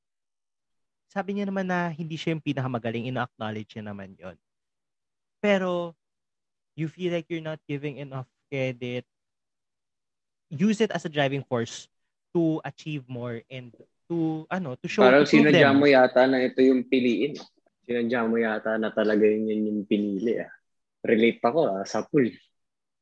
sabi 1.11 1.35
niya 1.35 1.49
naman 1.49 1.65
na 1.67 1.89
hindi 1.89 2.21
siya 2.21 2.37
yung 2.37 2.45
pinakamagaling, 2.45 3.09
ina-acknowledge 3.09 3.73
niya 3.75 3.85
naman 3.89 4.13
yon. 4.21 4.37
Pero, 5.43 5.95
you 6.79 6.87
feel 6.87 7.11
like 7.11 7.27
you're 7.27 7.43
not 7.43 7.59
giving 7.67 7.99
enough 7.99 8.31
credit, 8.47 9.03
use 10.47 10.79
it 10.79 10.95
as 10.95 11.05
a 11.05 11.11
driving 11.11 11.43
force 11.43 11.91
to 12.31 12.63
achieve 12.63 13.03
more 13.11 13.43
and 13.51 13.75
to, 14.07 14.47
ano, 14.47 14.79
to 14.79 14.87
show, 14.87 15.03
Parang 15.03 15.27
to 15.27 15.31
sinadya 15.35 15.75
them. 15.75 15.83
mo 15.83 15.87
yata 15.91 16.31
na 16.31 16.47
ito 16.47 16.63
yung 16.63 16.87
piliin. 16.87 17.35
Sinadya 17.83 18.25
mo 18.31 18.39
yata 18.39 18.79
na 18.79 18.95
talaga 18.95 19.27
yun 19.27 19.51
yun 19.51 19.63
yung 19.67 19.83
pinili. 19.91 20.39
Ah. 20.39 20.55
Relate 21.03 21.43
ako 21.43 21.61
ah, 21.67 21.85
sa 21.85 22.07
pool. 22.07 22.31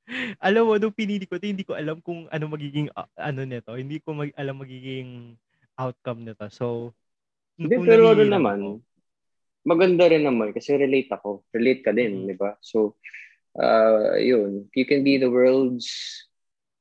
alam 0.46 0.62
mo, 0.66 0.74
nung 0.78 0.94
pinili 0.94 1.26
ko, 1.26 1.36
hindi 1.36 1.66
ko 1.66 1.74
alam 1.74 1.98
kung 2.00 2.30
ano 2.30 2.44
magiging, 2.48 2.88
uh, 2.94 3.10
ano 3.18 3.42
nito. 3.44 3.74
Hindi 3.74 3.98
ko 4.00 4.14
mag, 4.14 4.30
alam 4.38 4.56
magiging 4.56 5.34
outcome 5.76 6.24
nito. 6.24 6.46
So, 6.48 6.96
hindi, 7.58 7.76
pero 7.82 8.14
ano 8.14 8.24
naman, 8.24 8.58
ako, 8.62 8.70
maganda 9.66 10.04
rin 10.06 10.22
naman 10.22 10.54
kasi 10.54 10.78
relate 10.78 11.10
ako. 11.10 11.42
Relate 11.50 11.82
ka 11.82 11.90
din, 11.90 12.22
mm-hmm. 12.22 12.30
di 12.30 12.36
ba? 12.38 12.54
So, 12.62 12.94
uh, 13.60 14.16
yun. 14.20 14.68
You 14.74 14.84
can 14.84 15.04
be 15.04 15.16
the 15.16 15.30
world's 15.30 15.88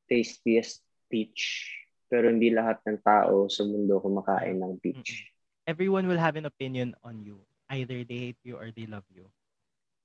tastiest 0.07 0.83
peach, 1.09 1.71
pero 2.11 2.29
hindi 2.29 2.51
lahat 2.51 2.83
ng 2.85 2.99
tao 3.01 3.47
sa 3.49 3.63
mundo 3.65 3.99
kumakain 3.99 4.59
ng 4.61 4.77
peach. 4.79 5.31
Everyone 5.65 6.05
will 6.05 6.21
have 6.21 6.37
an 6.37 6.45
opinion 6.45 6.93
on 7.01 7.25
you. 7.25 7.41
Either 7.73 8.05
they 8.05 8.29
hate 8.29 8.41
you 8.45 8.55
or 8.61 8.69
they 8.69 8.85
love 8.85 9.07
you. 9.09 9.25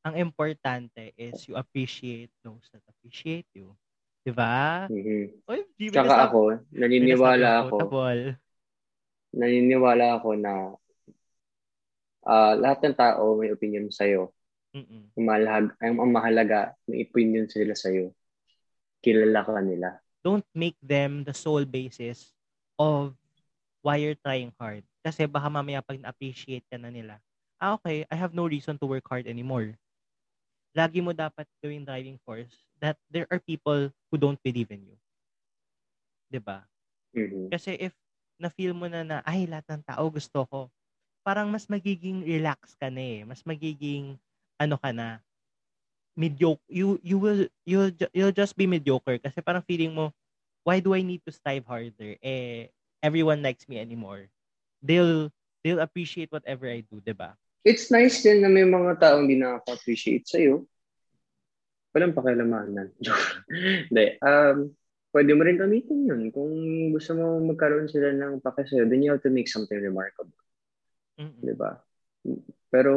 Ang 0.00 0.16
importante 0.16 1.12
is 1.20 1.44
you 1.44 1.60
appreciate 1.60 2.32
those 2.40 2.64
that 2.72 2.80
appreciate 2.88 3.44
you. 3.52 3.76
Di 4.24 4.32
ba? 4.32 4.88
Mm-hmm. 4.88 5.44
Oy, 5.44 5.60
Tsaka 5.92 6.28
ako, 6.28 6.64
naniniwala 6.72 7.68
ako, 7.68 7.76
naniniwala 9.36 10.06
ako 10.16 10.28
na 10.40 10.52
uh, 12.24 12.54
lahat 12.56 12.78
ng 12.84 12.96
tao 12.96 13.36
may 13.36 13.52
opinion 13.52 13.92
sa'yo. 13.92 14.32
Mm-mm. 14.70 15.10
Mahalaga, 15.18 15.74
ang, 15.82 15.96
ang 15.98 16.10
mahalaga, 16.10 16.60
may 16.86 17.02
opinion 17.02 17.50
sila 17.50 17.74
sa'yo. 17.74 18.14
Kilala 19.02 19.42
ka 19.42 19.58
nila. 19.58 19.98
Don't 20.22 20.46
make 20.54 20.76
them 20.78 21.24
the 21.24 21.34
sole 21.34 21.64
basis 21.66 22.30
of 22.78 23.16
why 23.80 23.98
you're 23.98 24.18
trying 24.20 24.52
hard. 24.60 24.84
Kasi 25.00 25.24
baka 25.24 25.48
mamaya 25.48 25.80
pag 25.80 25.98
na-appreciate 25.98 26.64
ka 26.68 26.76
na 26.76 26.92
nila, 26.92 27.18
ah 27.56 27.76
okay, 27.76 28.04
I 28.08 28.16
have 28.16 28.36
no 28.36 28.44
reason 28.44 28.76
to 28.80 28.86
work 28.86 29.08
hard 29.08 29.24
anymore. 29.24 29.74
Lagi 30.76 31.02
mo 31.02 31.10
dapat 31.10 31.48
gawing 31.58 31.82
driving 31.82 32.20
force 32.22 32.52
that 32.78 32.94
there 33.10 33.26
are 33.32 33.42
people 33.42 33.90
who 34.12 34.16
don't 34.16 34.38
believe 34.44 34.70
in 34.70 34.86
you. 34.86 34.96
ba? 36.38 36.62
Mm-hmm. 37.16 37.50
Kasi 37.50 37.74
if 37.74 37.92
na-feel 38.40 38.72
mo 38.72 38.86
na 38.86 39.02
na, 39.02 39.18
ay, 39.26 39.44
lahat 39.44 39.66
ng 39.68 39.82
tao 39.84 40.04
gusto 40.08 40.46
ko, 40.46 40.60
parang 41.20 41.52
mas 41.52 41.68
magiging 41.68 42.24
relax 42.24 42.78
ka 42.78 42.88
na 42.88 43.02
eh. 43.02 43.20
Mas 43.26 43.44
magiging, 43.44 44.16
ano 44.60 44.76
ka 44.76 44.92
na, 44.92 45.24
mediocre. 46.12 46.60
You, 46.68 47.00
you 47.00 47.16
will, 47.16 47.48
you'll, 47.64 47.90
you'll 48.12 48.36
just 48.36 48.52
be 48.52 48.68
mediocre 48.68 49.16
kasi 49.16 49.40
parang 49.40 49.64
feeling 49.64 49.96
mo, 49.96 50.12
why 50.62 50.84
do 50.84 50.92
I 50.92 51.00
need 51.00 51.24
to 51.24 51.32
strive 51.32 51.64
harder? 51.64 52.20
Eh, 52.20 52.68
everyone 53.00 53.40
likes 53.40 53.64
me 53.64 53.80
anymore. 53.80 54.28
They'll, 54.84 55.32
they'll 55.64 55.80
appreciate 55.80 56.28
whatever 56.28 56.68
I 56.68 56.84
do, 56.84 57.00
di 57.00 57.16
ba? 57.16 57.32
It's 57.64 57.88
nice 57.88 58.20
din 58.20 58.44
na 58.44 58.52
may 58.52 58.68
mga 58.68 59.00
taong 59.00 59.24
hindi 59.24 59.40
nakaka-appreciate 59.40 60.28
sa'yo. 60.28 60.68
Walang 61.92 62.16
pakialamanan. 62.16 62.94
Hindi. 63.90 64.06
um, 64.22 64.70
pwede 65.10 65.34
mo 65.34 65.42
rin 65.42 65.58
gamitin 65.58 66.06
yun. 66.06 66.22
Kung 66.30 66.54
gusto 66.94 67.18
mo 67.18 67.42
magkaroon 67.42 67.90
sila 67.90 68.14
ng 68.14 68.38
pake 68.40 68.62
sa'yo, 68.64 68.86
then 68.86 69.02
you 69.02 69.10
have 69.10 69.20
to 69.20 69.32
make 69.32 69.50
something 69.50 69.76
remarkable. 69.76 70.38
Mm-hmm. 71.18 71.42
Di 71.42 71.54
ba? 71.58 71.82
Pero 72.70 72.94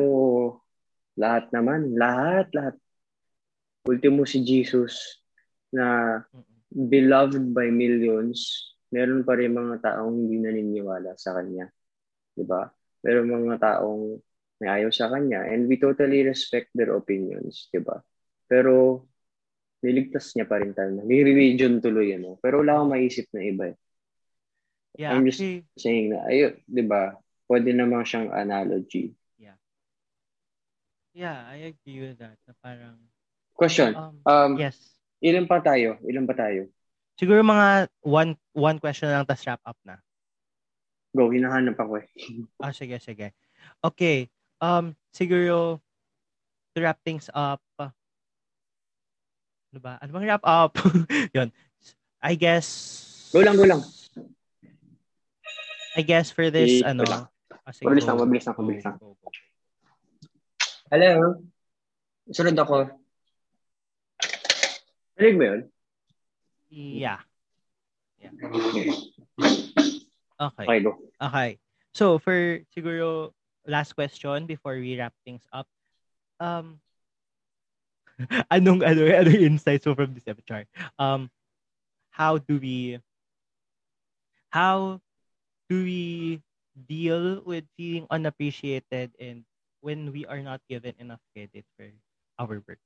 lahat 1.20 1.50
naman, 1.54 1.94
lahat, 1.94 2.48
lahat. 2.54 2.76
Ultimo 3.84 4.24
si 4.24 4.42
Jesus 4.42 5.20
na 5.74 6.20
beloved 6.72 7.52
by 7.52 7.68
millions, 7.70 8.72
meron 8.90 9.22
pa 9.28 9.36
rin 9.38 9.54
mga 9.54 9.84
taong 9.84 10.14
hindi 10.14 10.40
naniniwala 10.40 11.14
sa 11.20 11.36
kanya. 11.38 11.68
Di 12.34 12.46
ba? 12.46 12.66
Meron 13.04 13.30
mga 13.30 13.58
taong 13.60 14.18
may 14.64 14.70
ayaw 14.70 14.90
sa 14.94 15.12
kanya 15.12 15.44
and 15.44 15.68
we 15.68 15.76
totally 15.76 16.24
respect 16.24 16.72
their 16.72 16.96
opinions, 16.96 17.68
di 17.74 17.84
ba? 17.84 18.00
Pero 18.48 19.04
niligtas 19.84 20.32
niya 20.34 20.48
pa 20.48 20.64
rin 20.64 20.72
tayo. 20.72 21.04
Ni-religion 21.04 21.84
tuloy, 21.84 22.16
ano. 22.16 22.40
Pero 22.40 22.64
wala 22.64 22.80
akong 22.80 22.92
maisip 22.96 23.28
na 23.36 23.44
iba 23.44 23.66
eh. 23.74 23.78
Yeah, 24.94 25.18
I'm 25.18 25.26
just 25.26 25.42
actually, 25.42 25.66
saying 25.76 26.14
na, 26.14 26.30
ayun, 26.30 26.54
di 26.70 26.84
ba, 26.86 27.18
pwede 27.50 27.74
naman 27.74 28.06
siyang 28.06 28.30
analogy. 28.30 29.12
Yeah. 31.14 31.46
I 31.48 31.72
agree 31.72 32.10
with 32.10 32.20
that. 32.20 32.38
Na 32.50 32.54
parang, 32.62 32.98
Question. 33.54 33.94
Um, 33.96 34.18
um, 34.26 34.52
yes. 34.58 34.76
Ilan 35.22 35.46
pa 35.46 35.62
tayo? 35.62 36.02
Ilan 36.04 36.26
pa 36.26 36.34
tayo? 36.34 36.68
Siguro 37.16 37.46
mga 37.46 37.88
one 38.02 38.34
one 38.58 38.82
question 38.82 39.14
lang 39.14 39.24
tas 39.30 39.46
wrap 39.46 39.62
up 39.64 39.78
na. 39.86 40.02
Go, 41.14 41.30
hinahanap 41.30 41.78
ako 41.78 42.02
eh. 42.02 42.08
ah, 42.66 42.74
sige, 42.74 42.98
sige. 42.98 43.38
Okay. 43.86 44.28
Um, 44.58 44.98
siguro, 45.14 45.78
to 46.74 46.82
wrap 46.82 46.98
things 47.06 47.30
up, 47.30 47.62
ano 49.74 49.80
ba? 49.82 49.98
Ano 50.02 50.10
bang 50.14 50.26
wrap 50.30 50.46
up? 50.46 50.74
Yun. 51.36 51.50
I 52.22 52.34
guess... 52.38 53.30
Go 53.34 53.42
lang, 53.42 53.58
go 53.58 53.66
lang. 53.66 53.82
I 55.98 56.02
guess 56.02 56.30
for 56.30 56.50
this, 56.50 56.82
ano... 56.82 57.06
Ah, 57.10 57.74
mabilis 57.82 58.06
lang, 58.06 58.18
mabilis 58.22 58.46
lang, 58.46 58.56
mabilis 58.58 58.86
lang. 58.86 58.98
Hello? 60.94 61.42
Sunod 62.30 62.54
ako. 62.54 62.86
Rinig 65.18 65.38
mo 65.42 65.44
yun? 65.50 65.62
Yeah. 66.70 67.18
yeah. 68.22 68.30
Okay. 68.38 68.94
Okay, 70.38 70.86
go. 70.86 70.94
Okay. 71.18 71.58
So, 71.98 72.22
for 72.22 72.62
siguro 72.70 73.34
last 73.66 73.98
question 73.98 74.46
before 74.46 74.78
we 74.78 74.94
wrap 74.94 75.18
things 75.26 75.42
up. 75.50 75.66
Um, 76.38 76.78
anong 78.54 78.86
ano 78.86 79.10
anong 79.26 79.50
insights 79.50 79.90
mo 79.90 79.98
from 79.98 80.14
this 80.14 80.30
episode? 80.30 80.70
Um 81.02 81.34
how 82.14 82.38
do 82.38 82.62
we 82.62 83.02
how 84.54 85.02
do 85.74 85.82
we 85.82 86.38
deal 86.78 87.42
with 87.42 87.66
feeling 87.74 88.06
unappreciated 88.14 89.10
and 89.18 89.42
when 89.84 90.16
we 90.16 90.24
are 90.24 90.40
not 90.40 90.64
given 90.72 90.96
enough 90.96 91.20
credit 91.36 91.68
for 91.76 91.92
our 92.40 92.64
work? 92.64 92.80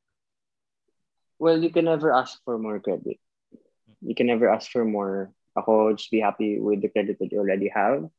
Well, 1.37 1.61
you 1.61 1.69
can 1.69 1.85
never 1.85 2.09
ask 2.09 2.41
for 2.41 2.57
more 2.57 2.81
credit. 2.81 3.21
You 4.01 4.17
can 4.17 4.25
never 4.25 4.49
ask 4.49 4.73
for 4.73 4.81
more. 4.81 5.29
Ako, 5.53 5.93
just 5.93 6.09
be 6.09 6.21
happy 6.21 6.57
with 6.57 6.81
the 6.81 6.89
credit 6.89 7.21
that 7.21 7.29
you 7.29 7.37
already 7.37 7.69
have 7.69 8.09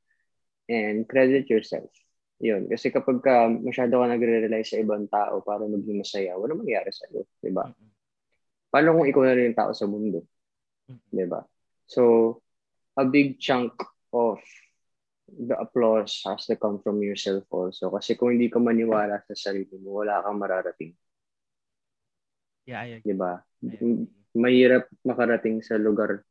and 0.71 1.07
credit 1.07 1.51
yourself. 1.51 1.91
Yun. 2.38 2.71
Kasi 2.71 2.95
kapag 2.95 3.19
ka 3.19 3.51
masyado 3.51 3.99
ka 3.99 4.07
nagre-rely 4.07 4.62
sa 4.62 4.79
ibang 4.79 5.11
tao 5.11 5.43
para 5.43 5.67
maging 5.67 5.99
masaya, 5.99 6.38
wala 6.38 6.55
mangyayari 6.55 6.95
sa 6.95 7.11
iyo, 7.11 7.27
di 7.43 7.51
ba? 7.51 7.67
Mm-hmm. 7.67 7.91
Paano 8.71 8.88
kung 8.95 9.07
ikaw 9.11 9.23
na 9.27 9.35
rin 9.35 9.51
yung 9.51 9.59
tao 9.59 9.75
sa 9.75 9.87
mundo? 9.91 10.23
Mm-hmm. 10.87 11.11
Di 11.14 11.27
ba? 11.27 11.43
So, 11.91 12.03
a 12.95 13.03
big 13.03 13.43
chunk 13.43 13.75
of 14.14 14.38
the 15.29 15.57
applause 15.61 16.25
has 16.25 16.49
to 16.49 16.57
come 16.57 16.81
from 16.81 17.05
yourself 17.05 17.45
also. 17.53 17.93
Kasi 17.93 18.17
kung 18.17 18.33
hindi 18.33 18.49
ka 18.49 18.57
maniwala 18.59 19.21
sa 19.29 19.37
sarili 19.37 19.77
mo, 19.79 20.01
wala 20.01 20.25
kang 20.25 20.41
mararating. 20.41 20.97
Yeah, 22.64 22.85
I 22.85 23.01
agree. 23.01 23.12
Diba? 23.12 23.45
Mahirap 24.37 24.88
makarating 25.05 25.61
sa 25.64 25.77
lugar 25.77 26.25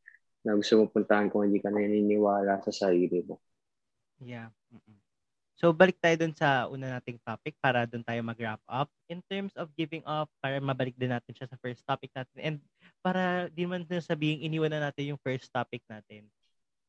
na 0.46 0.54
gusto 0.54 0.78
mo 0.78 0.84
puntahan 0.90 1.30
kung 1.30 1.46
hindi 1.46 1.58
ka 1.58 1.70
naniniwala 1.70 2.62
sa 2.62 2.70
sarili 2.70 3.22
mo. 3.26 3.42
Yeah. 4.22 4.50
Mm-mm. 4.70 4.98
So, 5.58 5.74
balik 5.74 5.98
tayo 5.98 6.14
dun 6.14 6.30
sa 6.38 6.70
una 6.70 6.98
nating 6.98 7.18
topic 7.26 7.58
para 7.58 7.82
dun 7.82 8.06
tayo 8.06 8.22
mag-wrap 8.22 8.62
up. 8.70 8.86
In 9.10 9.18
terms 9.26 9.50
of 9.58 9.74
giving 9.74 10.06
up, 10.06 10.30
para 10.38 10.62
mabalik 10.62 10.94
din 10.94 11.10
natin 11.10 11.34
siya 11.34 11.50
sa 11.50 11.58
first 11.58 11.82
topic 11.82 12.14
natin. 12.14 12.38
And 12.38 12.56
para 13.02 13.50
di 13.50 13.66
man 13.66 13.82
na 13.90 13.98
sabihin, 13.98 14.46
iniwan 14.46 14.70
na 14.70 14.86
natin 14.86 15.10
yung 15.10 15.18
first 15.18 15.50
topic 15.50 15.82
natin. 15.90 16.30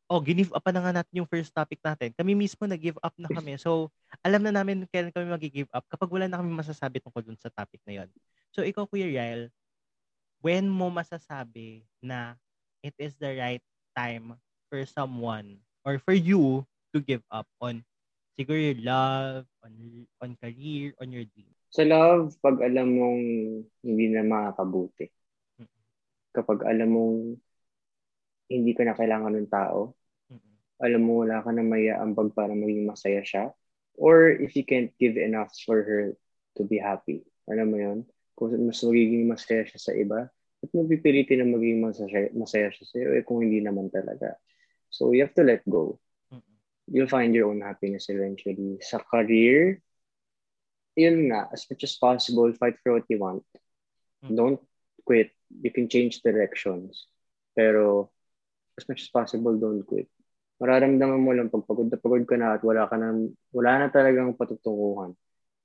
Oh, 0.10 0.18
give 0.18 0.50
up 0.58 0.66
na 0.74 0.82
nga 0.82 0.94
natin 1.02 1.22
yung 1.22 1.30
first 1.30 1.54
topic 1.54 1.78
natin. 1.86 2.10
Kami 2.18 2.34
mismo 2.34 2.66
nag-give 2.66 2.98
up 2.98 3.14
na 3.22 3.30
kami. 3.30 3.62
So, 3.62 3.94
alam 4.26 4.42
na 4.42 4.50
namin 4.50 4.90
kailan 4.90 5.14
kami 5.14 5.30
mag-give 5.30 5.70
up 5.70 5.86
kapag 5.86 6.10
wala 6.10 6.26
na 6.26 6.42
kami 6.42 6.50
masasabi 6.50 6.98
tungkol 6.98 7.22
dun 7.22 7.38
sa 7.38 7.54
topic 7.54 7.78
na 7.86 8.02
yon. 8.02 8.10
So, 8.50 8.66
ikaw, 8.66 8.90
Kuya 8.90 9.06
Riel, 9.06 9.54
when 10.42 10.66
mo 10.66 10.90
masasabi 10.90 11.86
na 12.02 12.34
it 12.82 12.98
is 12.98 13.14
the 13.22 13.38
right 13.38 13.62
time 13.94 14.34
for 14.74 14.82
someone 14.90 15.62
or 15.86 16.02
for 16.02 16.18
you 16.18 16.66
to 16.90 16.98
give 17.06 17.22
up 17.30 17.46
on 17.62 17.86
Siguro 18.40 18.56
your 18.56 18.80
love, 18.88 19.44
on, 19.68 19.76
on 20.24 20.32
career, 20.40 20.96
on 21.04 21.12
your 21.12 21.28
dream. 21.28 21.52
Sa 21.76 21.84
love, 21.84 22.32
pag 22.40 22.56
alam 22.64 22.88
mong 22.96 23.24
hindi 23.84 24.06
na 24.08 24.24
makakabuti. 24.24 25.12
Kapag 26.32 26.64
alam 26.64 26.88
mong 26.88 27.36
hindi 28.48 28.72
ka 28.72 28.88
na 28.88 28.96
kailangan 28.96 29.36
ng 29.36 29.52
tao, 29.52 29.92
alam 30.80 31.04
mo 31.04 31.24
wala 31.24 31.44
ka 31.44 31.52
na 31.52 31.64
may 31.64 31.92
ambag 31.92 32.32
para 32.36 32.52
maging 32.56 32.88
masaya 32.88 33.22
siya, 33.24 33.52
or 34.00 34.32
if 34.32 34.56
you 34.56 34.64
can't 34.64 34.96
give 35.00 35.20
enough 35.20 35.52
for 35.68 35.84
her 35.84 36.16
to 36.56 36.64
be 36.64 36.80
happy. 36.80 37.24
Alam 37.52 37.68
mo 37.72 37.78
yon 37.78 38.00
Kung 38.40 38.56
mas 38.64 38.80
magiging 38.84 39.28
masaya 39.28 39.68
siya 39.68 39.80
sa 39.80 39.92
iba, 39.96 40.32
at 40.60 40.70
mo 40.76 40.88
pipilitin 40.88 41.44
na 41.44 41.48
maging 41.48 41.84
masaya, 41.84 42.32
masaya 42.32 42.68
siya 42.72 42.86
sa 42.88 42.96
iyo, 43.00 43.10
eh 43.16 43.24
kung 43.24 43.44
hindi 43.44 43.60
naman 43.60 43.92
talaga. 43.92 44.40
So, 44.90 45.14
you 45.14 45.22
have 45.22 45.38
to 45.38 45.46
let 45.46 45.62
go 45.70 46.02
you'll 46.92 47.08
find 47.08 47.34
your 47.34 47.50
own 47.50 47.62
happiness 47.62 48.10
eventually. 48.10 48.82
Sa 48.82 49.00
career, 49.00 49.82
yun 50.98 51.30
nga, 51.30 51.48
as 51.54 51.66
much 51.70 51.86
as 51.86 51.96
possible, 51.96 52.52
fight 52.58 52.76
for 52.82 52.98
what 52.98 53.08
you 53.08 53.20
want. 53.20 53.46
Mm-hmm. 54.26 54.36
Don't 54.36 54.62
quit 55.06 55.32
you 55.50 55.72
can 55.72 55.90
change 55.90 56.22
directions. 56.22 57.08
Pero 57.56 58.10
as 58.78 58.86
much 58.90 59.02
as 59.02 59.10
possible, 59.10 59.58
don't 59.58 59.86
quit. 59.86 60.10
Mararamdaman 60.60 61.24
mo 61.24 61.32
lang 61.32 61.48
pag 61.48 61.64
pagod 61.64 61.88
na 61.88 61.98
pagod 62.00 62.24
ka 62.28 62.36
na 62.36 62.60
at 62.60 62.64
wala 62.64 62.84
ka 62.86 62.96
na, 63.00 63.16
wala 63.56 63.72
na 63.80 63.88
talagang 63.88 64.36
patutunguhan 64.36 65.16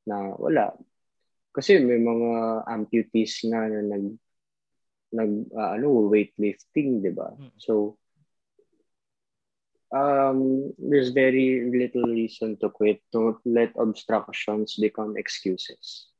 na 0.06 0.32
wala. 0.38 0.74
Kasi 1.54 1.78
may 1.82 1.98
mga 1.98 2.62
amputees 2.66 3.46
nga 3.46 3.66
na 3.66 3.82
nag 3.82 4.06
nag 5.14 5.30
uh, 5.54 5.70
ano 5.78 6.10
weightlifting, 6.10 6.98
'di 7.02 7.12
ba? 7.14 7.30
Hmm. 7.34 7.54
So 7.58 7.98
um 9.94 10.70
there's 10.78 11.14
very 11.14 11.70
little 11.70 12.10
reason 12.10 12.58
to 12.58 12.70
quit. 12.70 13.02
Don't 13.14 13.38
let 13.46 13.70
obstructions 13.78 14.74
become 14.74 15.14
excuses. 15.14 16.10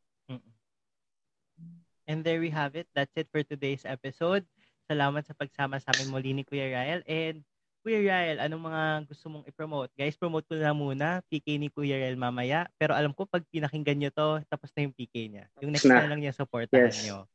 And 2.05 2.21
there 2.21 2.41
we 2.41 2.53
have 2.53 2.77
it. 2.77 2.87
That's 2.93 3.17
it 3.17 3.33
for 3.33 3.41
today's 3.43 3.89
episode. 3.89 4.45
Salamat 4.85 5.25
sa 5.25 5.33
pagsama 5.33 5.81
sa 5.81 5.97
amin 5.97 6.13
muli 6.13 6.37
ni 6.37 6.45
Kuya 6.45 6.69
Ryle. 6.69 7.05
And 7.09 7.41
Kuya 7.85 8.01
Ryle, 8.01 8.41
anong 8.41 8.65
mga 8.65 8.83
gusto 9.13 9.29
mong 9.29 9.45
i-promote? 9.45 9.93
Guys, 9.93 10.17
promote 10.17 10.49
ko 10.49 10.57
na 10.57 10.73
muna. 10.73 11.21
PK 11.29 11.61
ni 11.61 11.69
Kuya 11.69 12.01
Ryle 12.01 12.17
mamaya. 12.17 12.65
Pero 12.81 12.97
alam 12.97 13.13
ko, 13.13 13.29
pag 13.29 13.45
pinakinggan 13.53 14.01
nyo 14.01 14.09
to, 14.09 14.41
tapos 14.49 14.73
na 14.73 14.89
yung 14.89 14.97
PK 14.97 15.15
niya. 15.29 15.45
Yung 15.61 15.69
next 15.69 15.85
na, 15.85 16.01
na 16.01 16.09
lang 16.09 16.25
niya 16.25 16.33
supportahan 16.33 16.89
yes. 16.89 17.05
nyo. 17.05 17.29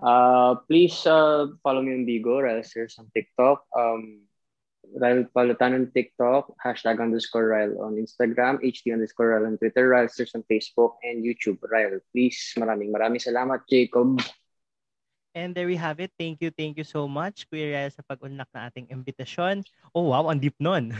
Uh, 0.00 0.56
please 0.64 0.96
uh, 1.04 1.52
follow 1.60 1.84
me 1.84 1.92
on 1.92 2.08
Bigo, 2.08 2.40
Ryle 2.40 2.64
Sears 2.64 2.96
on 2.96 3.12
TikTok. 3.12 3.68
Um, 3.76 4.24
Ryle 4.96 5.28
Palutan 5.28 5.76
on 5.76 5.86
TikTok, 5.92 6.56
hashtag 6.56 6.96
underscore 6.96 7.52
Ryle 7.52 7.84
on 7.84 8.00
Instagram, 8.00 8.64
HD 8.64 8.96
underscore 8.96 9.36
Ryle 9.36 9.46
on 9.46 9.60
Twitter, 9.60 9.92
Ryle 9.92 10.08
Sears 10.08 10.32
on 10.34 10.42
Facebook, 10.48 10.96
and 11.04 11.20
YouTube, 11.20 11.60
Ryle. 11.68 12.00
Please, 12.16 12.56
maraming 12.56 12.90
maraming 12.90 13.20
salamat, 13.20 13.68
Jacob. 13.68 14.18
And 15.32 15.56
there 15.56 15.64
we 15.64 15.80
have 15.80 15.96
it. 15.96 16.12
Thank 16.20 16.44
you, 16.44 16.52
thank 16.52 16.76
you 16.76 16.84
so 16.84 17.08
much, 17.08 17.48
Kuya 17.48 17.72
Rel, 17.72 17.88
sa 17.88 18.04
pag-unlock 18.04 18.52
na 18.52 18.68
ating 18.68 18.92
imbitasyon. 18.92 19.64
Oh, 19.96 20.12
wow, 20.12 20.28
ang 20.28 20.36
deep 20.36 20.56
nun. 20.60 20.92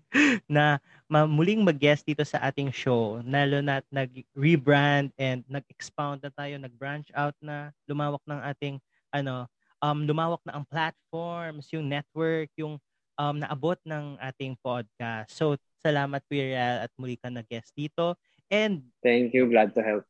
na 0.46 0.78
muling 1.10 1.66
mag-guest 1.66 2.06
dito 2.06 2.22
sa 2.22 2.38
ating 2.46 2.70
show. 2.70 3.18
Lalo 3.26 3.58
na 3.58 3.82
nag-rebrand 3.90 5.10
and 5.18 5.42
nag-expound 5.50 6.22
na 6.22 6.30
tayo, 6.30 6.54
nag-branch 6.54 7.10
out 7.18 7.34
na, 7.42 7.74
lumawak 7.90 8.22
ng 8.30 8.38
ating, 8.54 8.78
ano, 9.10 9.50
um, 9.82 10.06
lumawak 10.06 10.38
na 10.46 10.62
ang 10.62 10.64
platforms, 10.70 11.66
yung 11.74 11.90
network, 11.90 12.46
yung 12.54 12.78
um, 13.18 13.36
naabot 13.42 13.76
ng 13.82 14.14
ating 14.22 14.54
podcast. 14.62 15.34
So, 15.34 15.58
salamat, 15.82 16.22
Kuya 16.30 16.46
Rel, 16.54 16.76
at 16.86 16.92
muli 16.94 17.18
ka 17.18 17.26
na-guest 17.26 17.74
dito. 17.74 18.14
And, 18.46 18.86
Thank 19.02 19.34
you. 19.34 19.50
Glad 19.50 19.74
to 19.74 19.82
help. 19.82 20.06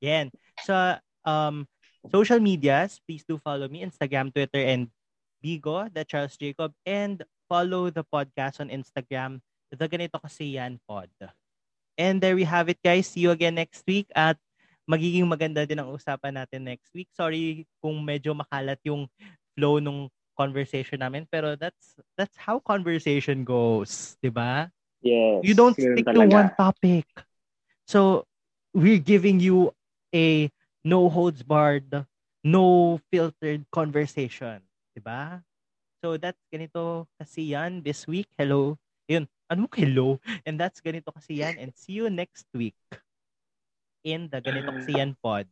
Yan. 0.00 0.32
So, 0.64 0.74
um, 1.28 1.68
social 2.10 2.40
medias, 2.40 2.98
please 3.06 3.22
do 3.22 3.38
follow 3.38 3.68
me, 3.68 3.84
Instagram, 3.84 4.32
Twitter, 4.32 4.62
and 4.62 4.88
Bigo, 5.42 5.86
the 5.92 6.04
Charles 6.04 6.36
Jacob, 6.36 6.72
and 6.86 7.22
follow 7.48 7.90
the 7.90 8.02
podcast 8.02 8.58
on 8.62 8.70
Instagram, 8.70 9.42
the 9.70 9.88
Ganito 9.88 10.18
Kasi 10.22 10.56
Yan 10.58 10.78
Pod. 10.86 11.10
And 11.98 12.22
there 12.22 12.34
we 12.34 12.44
have 12.48 12.68
it, 12.72 12.80
guys. 12.82 13.06
See 13.06 13.26
you 13.26 13.30
again 13.30 13.54
next 13.54 13.84
week 13.86 14.08
at 14.16 14.38
magiging 14.88 15.28
maganda 15.28 15.68
din 15.68 15.78
ang 15.78 15.92
usapan 15.92 16.40
natin 16.40 16.66
next 16.66 16.90
week. 16.96 17.10
Sorry 17.12 17.68
kung 17.78 18.00
medyo 18.02 18.34
makalat 18.34 18.80
yung 18.82 19.06
flow 19.54 19.78
nung 19.78 20.08
conversation 20.32 20.98
namin, 20.98 21.28
pero 21.28 21.54
that's 21.54 22.00
that's 22.16 22.34
how 22.40 22.56
conversation 22.58 23.44
goes, 23.44 24.16
'di 24.18 24.32
ba? 24.32 24.72
Yes. 25.04 25.44
You 25.44 25.54
don't 25.54 25.76
stick 25.76 26.06
talaga. 26.06 26.30
to 26.30 26.36
one 26.40 26.50
topic. 26.56 27.06
So, 27.84 28.24
we're 28.72 29.02
giving 29.02 29.42
you 29.42 29.74
a 30.14 30.48
no 30.84 31.08
holds 31.08 31.42
barred, 31.42 32.06
no 32.44 32.98
filtered 33.10 33.64
conversation. 33.70 34.60
Diba? 34.92 35.42
So 36.02 36.18
that's 36.18 36.42
ganito 36.50 37.06
kasi 37.18 37.54
yan 37.54 37.82
this 37.86 38.06
week. 38.10 38.26
Hello. 38.34 38.74
Yun. 39.06 39.30
Ano 39.46 39.70
hello? 39.70 40.18
And 40.42 40.58
that's 40.58 40.82
ganito 40.82 41.14
kasi 41.14 41.40
yan. 41.40 41.58
And 41.58 41.70
see 41.78 42.02
you 42.02 42.10
next 42.10 42.46
week 42.50 42.74
in 44.02 44.26
the 44.26 44.42
ganito 44.42 44.74
kasi 44.74 44.98
yan 44.98 45.14
pod. 45.22 45.46